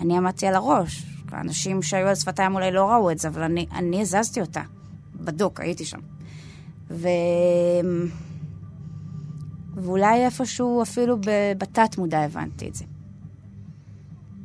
[0.02, 1.06] אני עמדתי על הראש.
[1.32, 4.62] האנשים שהיו על שפתיים אולי לא ראו את זה, אבל אני, אני הזזתי אותה.
[5.16, 6.00] בדוק, הייתי שם.
[6.90, 7.08] ו...
[9.76, 11.18] ואולי איפשהו, אפילו
[11.58, 12.86] בתת מודע הבנתי את זה.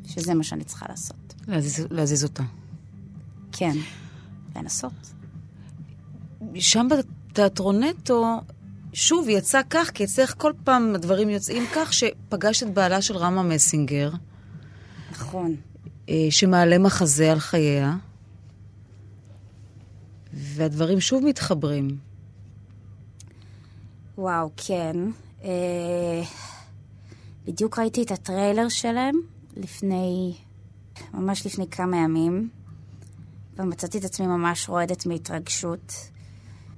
[0.04, 1.34] שזה מה שאני צריכה לעשות.
[1.48, 2.42] להזיז, להזיז אותה.
[3.52, 3.76] כן,
[4.56, 4.92] לנסות.
[6.54, 8.40] שם בתיאטרונטו,
[8.92, 13.42] שוב, יצא כך, כי אצלך כל פעם הדברים יוצאים כך, שפגשת את בעלה של רמה
[13.42, 14.10] מסינגר,
[15.10, 15.56] נכון.
[16.08, 17.96] אה, שמעלה מחזה על חייה,
[20.32, 21.88] והדברים שוב מתחברים.
[24.18, 24.96] וואו, כן.
[25.44, 26.22] אה,
[27.44, 29.14] בדיוק ראיתי את הטריילר שלהם
[29.56, 30.34] לפני,
[31.14, 32.48] ממש לפני כמה ימים,
[33.58, 35.92] ומצאתי את עצמי ממש רועדת מהתרגשות.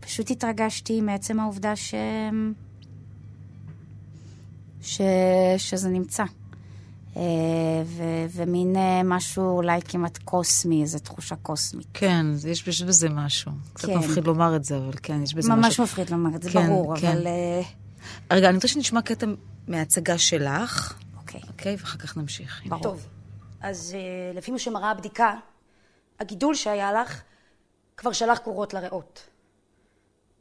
[0.00, 1.94] פשוט התרגשתי מעצם העובדה ש...
[4.80, 5.00] ש...
[5.58, 6.24] שזה נמצא.
[7.16, 7.22] אה,
[7.84, 8.02] ו...
[8.30, 11.86] ומין אה, משהו אולי כמעט קוסמי, איזו תחושה קוסמית.
[11.94, 13.52] כן, יש יש בזה משהו.
[13.72, 13.98] קצת כן.
[13.98, 15.84] מפחיד לומר את זה, אבל כן, יש בזה ממש משהו.
[15.84, 17.12] מפחיד לומר את זה, כן, ברור, כן.
[17.12, 17.26] אבל...
[17.26, 17.60] אה,
[18.30, 19.26] רגע, אני רוצה שנשמע קטע
[19.68, 21.76] מההצגה שלך, אוקיי, אוקיי?
[21.80, 22.62] ואחר כך נמשיך.
[22.66, 22.82] ברור.
[22.82, 23.06] טוב,
[23.60, 23.96] אז
[24.34, 25.34] לפי מה שמראה הבדיקה,
[26.20, 27.22] הגידול שהיה לך
[27.96, 29.26] כבר שלח קורות לריאות.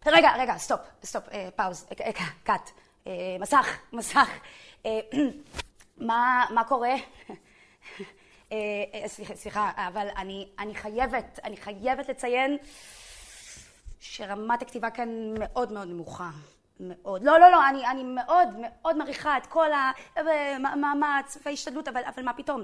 [0.06, 2.12] רגע, רגע, stop, stop, אה, pause, אה, אה,
[2.44, 2.70] cut.
[3.08, 4.30] אה, מסך, מסך.
[4.86, 5.00] אה,
[5.98, 6.94] מה, מה קורה?
[8.52, 8.58] אה,
[8.94, 12.58] אה, סליחה, סליחה, אבל אני, אני חייבת, אני חייבת לציין
[14.00, 16.30] שרמת הכתיבה כאן מאוד מאוד נמוכה.
[16.80, 17.24] מאוד.
[17.24, 19.70] לא, לא, לא, אני, אני מאוד מאוד מעריכה את כל
[20.16, 22.64] המאמץ וההשתדלות, אבל, אבל מה פתאום?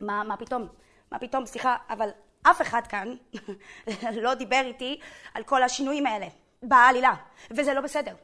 [0.00, 0.68] מה, מה פתאום?
[1.14, 1.46] מה פתאום?
[1.46, 2.08] סליחה, אבל
[2.42, 3.14] אף אחד כאן
[4.24, 5.00] לא דיבר איתי
[5.34, 6.26] על כל השינויים האלה
[6.62, 7.14] בעלילה,
[7.50, 8.14] וזה לא בסדר.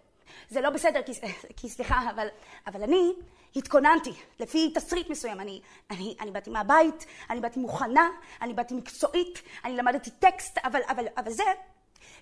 [0.49, 1.13] זה לא בסדר, כי,
[1.57, 2.27] כי סליחה, אבל,
[2.67, 3.13] אבל אני
[3.57, 5.41] התכוננתי לפי תסריט מסוים.
[5.41, 5.61] אני,
[5.91, 8.09] אני, אני באתי מהבית, אני באתי מוכנה,
[8.43, 11.45] אני באתי מקצועית, אני למדתי טקסט, אבל, אבל, אבל זה,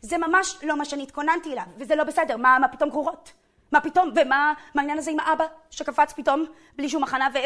[0.01, 2.37] זה ממש לא מה שאני התכוננתי אליו, וזה לא בסדר.
[2.37, 3.33] מה, מה פתאום קורות?
[3.73, 4.11] מה פתאום?
[4.17, 6.45] ומה מה העניין הזה עם האבא שקפץ פתאום
[6.77, 7.39] בלי שום הכנה ו...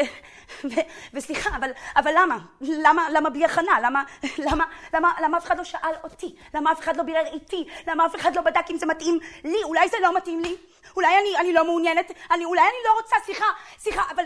[0.73, 0.75] ו...
[1.13, 2.37] וסליחה, אבל, אבל למה?
[2.61, 3.09] למה?
[3.09, 3.79] למה בלי הכנה?
[3.81, 4.03] למה,
[4.37, 6.35] למה, למה, למה אף אחד לא שאל אותי?
[6.53, 7.67] למה אף אחד לא בירר איתי?
[7.87, 9.63] למה אף אחד לא בדק אם זה מתאים לי?
[9.63, 10.55] אולי זה לא מתאים לי?
[10.95, 12.11] אולי אני, אני לא מעוניינת?
[12.31, 13.15] אני, אולי אני לא רוצה?
[13.25, 13.45] סליחה,
[13.79, 14.23] סליחה, אבל...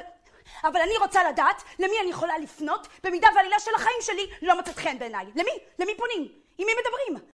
[0.64, 4.78] אבל אני רוצה לדעת למי אני יכולה לפנות במידה והעלילה של החיים שלי לא מוצאת
[4.78, 5.26] חן בעיניי.
[5.36, 5.52] למי?
[5.80, 6.28] למי פונים?
[6.58, 7.28] עם מי מדברים?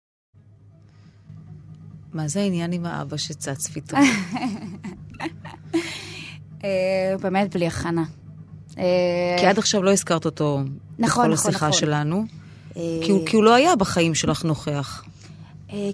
[2.14, 4.02] מה זה העניין עם האבא שצץ פתאום?
[6.64, 8.04] אה, באמת בלי הכנה.
[8.78, 8.84] אה,
[9.40, 11.80] כי עד עכשיו לא הזכרת אותו נכון, בכל נכון, השיחה נכון.
[11.80, 12.26] שלנו.
[12.78, 15.04] אה, כי הוא, כי הוא לא היה בחיים שלך נוכח.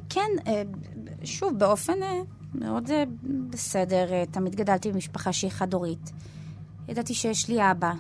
[0.10, 0.56] כן,
[1.24, 1.94] שוב, באופן
[2.56, 2.90] מאוד
[3.50, 4.26] בסדר.
[4.32, 6.12] תמיד גדלתי במשפחה שהיא חד-הורית.
[6.88, 7.92] ידעתי שיש לי אבא.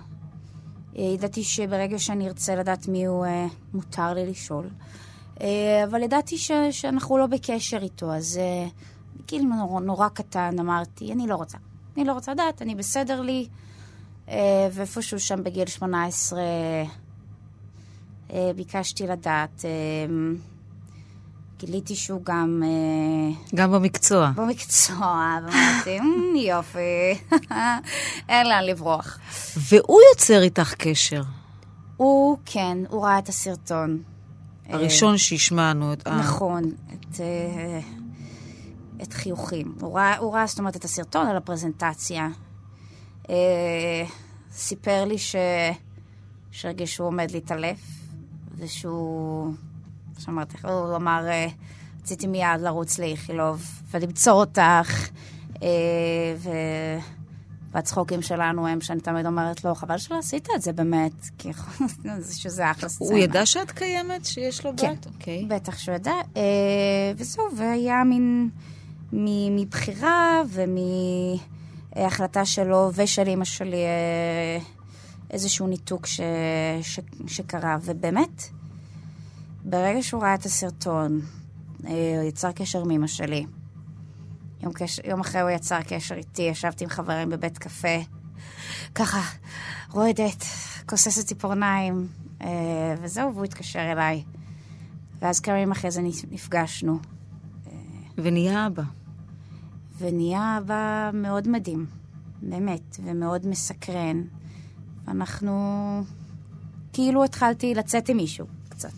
[0.95, 3.25] ידעתי שברגע שאני ארצה לדעת מי הוא,
[3.73, 4.69] מותר לי לשאול.
[5.41, 8.67] אה, אבל ידעתי ש, שאנחנו לא בקשר איתו, אז אה,
[9.19, 11.57] בגיל נורא, נורא קטן אמרתי, אני לא רוצה.
[11.97, 13.47] אני לא רוצה לדעת, אני בסדר לי.
[14.29, 16.39] אה, ואיפשהו שם בגיל 18
[18.33, 19.65] אה, ביקשתי לדעת.
[21.59, 22.63] גיליתי שהוא גם
[23.55, 24.31] גם במקצוע.
[24.35, 27.19] במקצוע, ואמרתי, "מ, יופי,
[28.29, 29.19] אין לאן לברוח.
[29.57, 31.23] והוא יוצר איתך קשר.
[31.97, 34.03] הוא, כן, הוא ראה את הסרטון.
[34.69, 35.93] הראשון שהשמענו.
[35.93, 36.63] את- אה, נכון,
[36.93, 37.79] את, אה,
[39.03, 39.75] את חיוכים.
[39.81, 42.27] הוא ראה, הוא ראה, זאת אומרת, את הסרטון על הפרזנטציה.
[43.29, 44.03] אה,
[44.51, 45.35] סיפר לי ש...
[46.51, 47.79] שהרגיש שהוא עומד להתעלף,
[48.57, 49.53] ושהוא...
[50.19, 51.47] שאמרתי, הוא אמר, אה,
[52.01, 53.61] רציתי מיד לרוץ לאיכילוב
[53.91, 55.09] ולמצוא אותך,
[56.37, 56.49] ו...
[57.77, 61.49] והצחוקים שלנו הם שאני תמיד אומרת לו, חבל שלא עשית את זה באמת, כי
[62.31, 63.07] שזה אחלה סצנה.
[63.07, 64.25] הוא ידע שאת קיימת?
[64.25, 64.81] שיש לו בת?
[64.81, 64.95] כן.
[65.05, 65.45] אוקיי.
[65.47, 66.11] בטח שהוא ידע.
[66.37, 66.41] אה,
[67.17, 68.49] וזהו, והיה מין
[69.51, 70.41] מבחירה
[71.95, 74.59] ומהחלטה שלו ושל אימא שלי אה,
[75.31, 76.21] איזשהו ניתוק ש,
[76.81, 77.77] ש, שקרה.
[77.81, 78.43] ובאמת,
[79.65, 81.21] ברגע שהוא ראה את הסרטון,
[81.87, 83.45] אה, הוא יצר קשר עם אימא שלי.
[84.63, 87.97] יום, קשר, יום אחרי הוא יצר קשר איתי, ישבתי עם חברים בבית קפה,
[88.95, 89.21] ככה,
[89.91, 90.43] רועדת,
[90.85, 92.07] כוססת ציפורניים,
[92.41, 92.47] אה,
[93.01, 94.23] וזהו, והוא התקשר אליי.
[95.21, 96.01] ואז כמה ימים אחרי זה
[96.31, 96.99] נפגשנו,
[98.17, 98.83] ונהיה אבא.
[99.97, 101.85] ונהיה אבא מאוד מדהים,
[102.41, 104.21] באמת, ומאוד מסקרן.
[105.07, 106.03] ואנחנו,
[106.93, 108.89] כאילו התחלתי לצאת עם מישהו, קצת.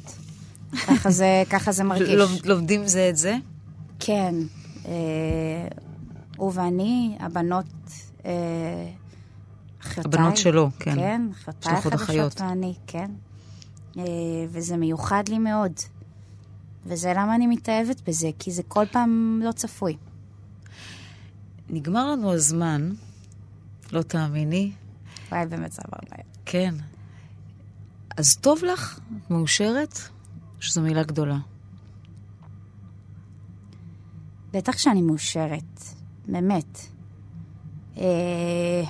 [0.87, 2.09] ככה זה, ככה זה מרגיש.
[2.09, 3.35] לומד- לומדים זה את זה?
[3.99, 4.35] כן.
[4.85, 5.67] אה,
[6.37, 7.65] הוא ואני, הבנות,
[8.25, 8.31] אה,
[9.81, 10.19] אחיותיי.
[10.19, 10.95] הבנות שלו, כן.
[10.95, 11.73] כן, אחיותיי.
[11.73, 13.11] החדשות ואני, כן.
[13.97, 14.03] אה,
[14.49, 15.73] וזה מיוחד לי מאוד.
[16.85, 19.97] וזה למה אני מתאהבת בזה, כי זה כל פעם לא צפוי.
[21.69, 22.91] נגמר לנו הזמן,
[23.91, 24.71] לא תאמיני.
[25.31, 26.23] וואי, באמת זה עבר מהר.
[26.45, 26.75] כן.
[28.17, 28.99] אז טוב לך?
[29.29, 29.99] מאושרת?
[30.59, 31.37] שזו מילה גדולה.
[34.51, 35.83] בטח שאני מאושרת,
[36.27, 36.79] באמת.
[37.97, 38.83] אה,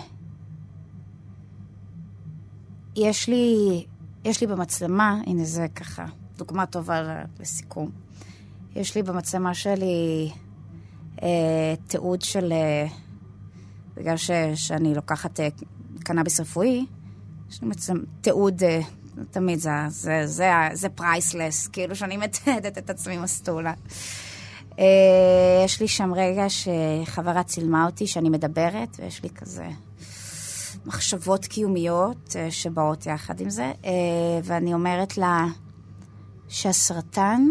[2.95, 3.85] יש לי,
[4.25, 6.05] יש לי במצלמה, הנה זה ככה,
[6.37, 7.91] דוגמה טובה לסיכום.
[8.75, 10.31] יש לי במצלמה שלי
[11.23, 12.87] אה, תיעוד של, אה,
[13.95, 15.47] בגלל ש, שאני לוקחת אה,
[15.99, 16.85] קנאביס רפואי,
[17.49, 18.81] יש לי מצלמה, תיעוד, אה,
[19.31, 23.73] תמיד זה, זה, זה, זה פרייסלס, כאילו שאני מתעדת את עצמי מסטולה.
[24.79, 24.85] אה,
[25.65, 29.67] יש לי שם רגע שחברה צילמה אותי, שאני מדברת, ויש לי כזה
[30.85, 33.91] מחשבות קיומיות אה, שבאות יחד עם זה, אה,
[34.43, 35.45] ואני אומרת לה
[36.47, 37.41] שהסרטן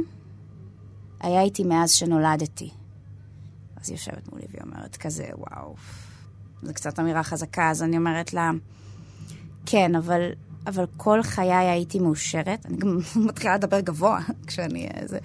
[1.20, 2.70] היה איתי מאז שנולדתי.
[3.80, 5.74] אז היא יושבת מולי והיא אומרת כזה, וואו,
[6.62, 8.50] זו קצת אמירה חזקה, אז אני אומרת לה,
[9.66, 10.30] כן, אבל,
[10.66, 12.66] אבל כל חיי הייתי מאושרת.
[12.66, 14.88] אני גם מתחילה לדבר גבוה כשאני...
[15.04, 15.18] זה.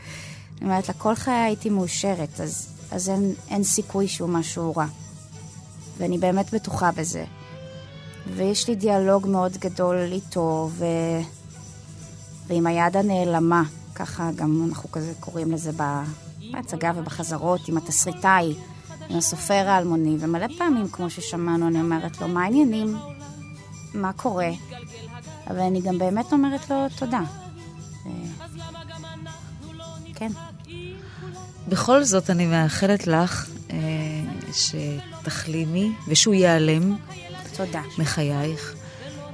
[0.62, 4.86] אני אומרת לה, כל חיי הייתי מאושרת, אז, אז אין, אין סיכוי שהוא משהו רע.
[5.97, 7.26] ואני באמת בטוחה בזה.
[8.36, 10.86] ויש לי דיאלוג מאוד גדול איתו, ו...
[12.47, 13.64] ועם היד הנעלמה,
[13.95, 15.72] ככה גם אנחנו כזה קוראים לזה
[16.51, 18.56] בהצגה ובחזרות, עם התסריטאי,
[19.10, 22.97] עם הסופר האלמוני, ומלא פעמים, כמו ששמענו, אני אומרת לו, מה העניינים?
[23.93, 24.49] מה קורה?
[25.47, 27.43] אבל אני גם באמת אומרת לו תודה.
[30.16, 30.32] כן.
[31.68, 33.78] בכל זאת, אני מאחלת לך אה,
[34.53, 36.95] שתחלימי ושהוא ייעלם
[37.57, 37.82] תודה.
[37.97, 38.76] מחייך,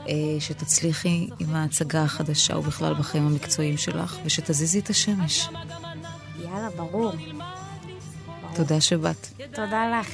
[0.08, 5.50] אה, שתצליחי עם ההצגה החדשה ובכלל בחיים המקצועיים שלך, ושתזיזי את השמש.
[6.44, 6.70] יאללה.
[6.76, 7.12] ברור.
[8.56, 9.28] תודה שבאת.
[9.54, 10.08] תודה לך.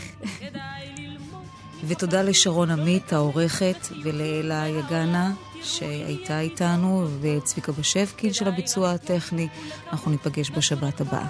[1.88, 5.32] ותודה לשרון עמית, העורכת, ולאלה יגנה,
[5.66, 9.48] שהייתה איתנו, וצביקה בשבקין של הביצוע הטכני.
[9.92, 11.28] אנחנו ניפגש בשבת הבאה.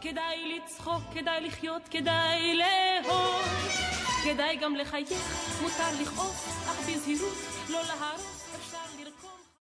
[0.00, 3.42] כדאי לצחוק, כדאי לחיות, כדאי לאהוב.
[4.24, 7.34] כדאי גם לחייך, מותר לכעוס, אך בזהירות,
[7.70, 8.43] לא להרוס.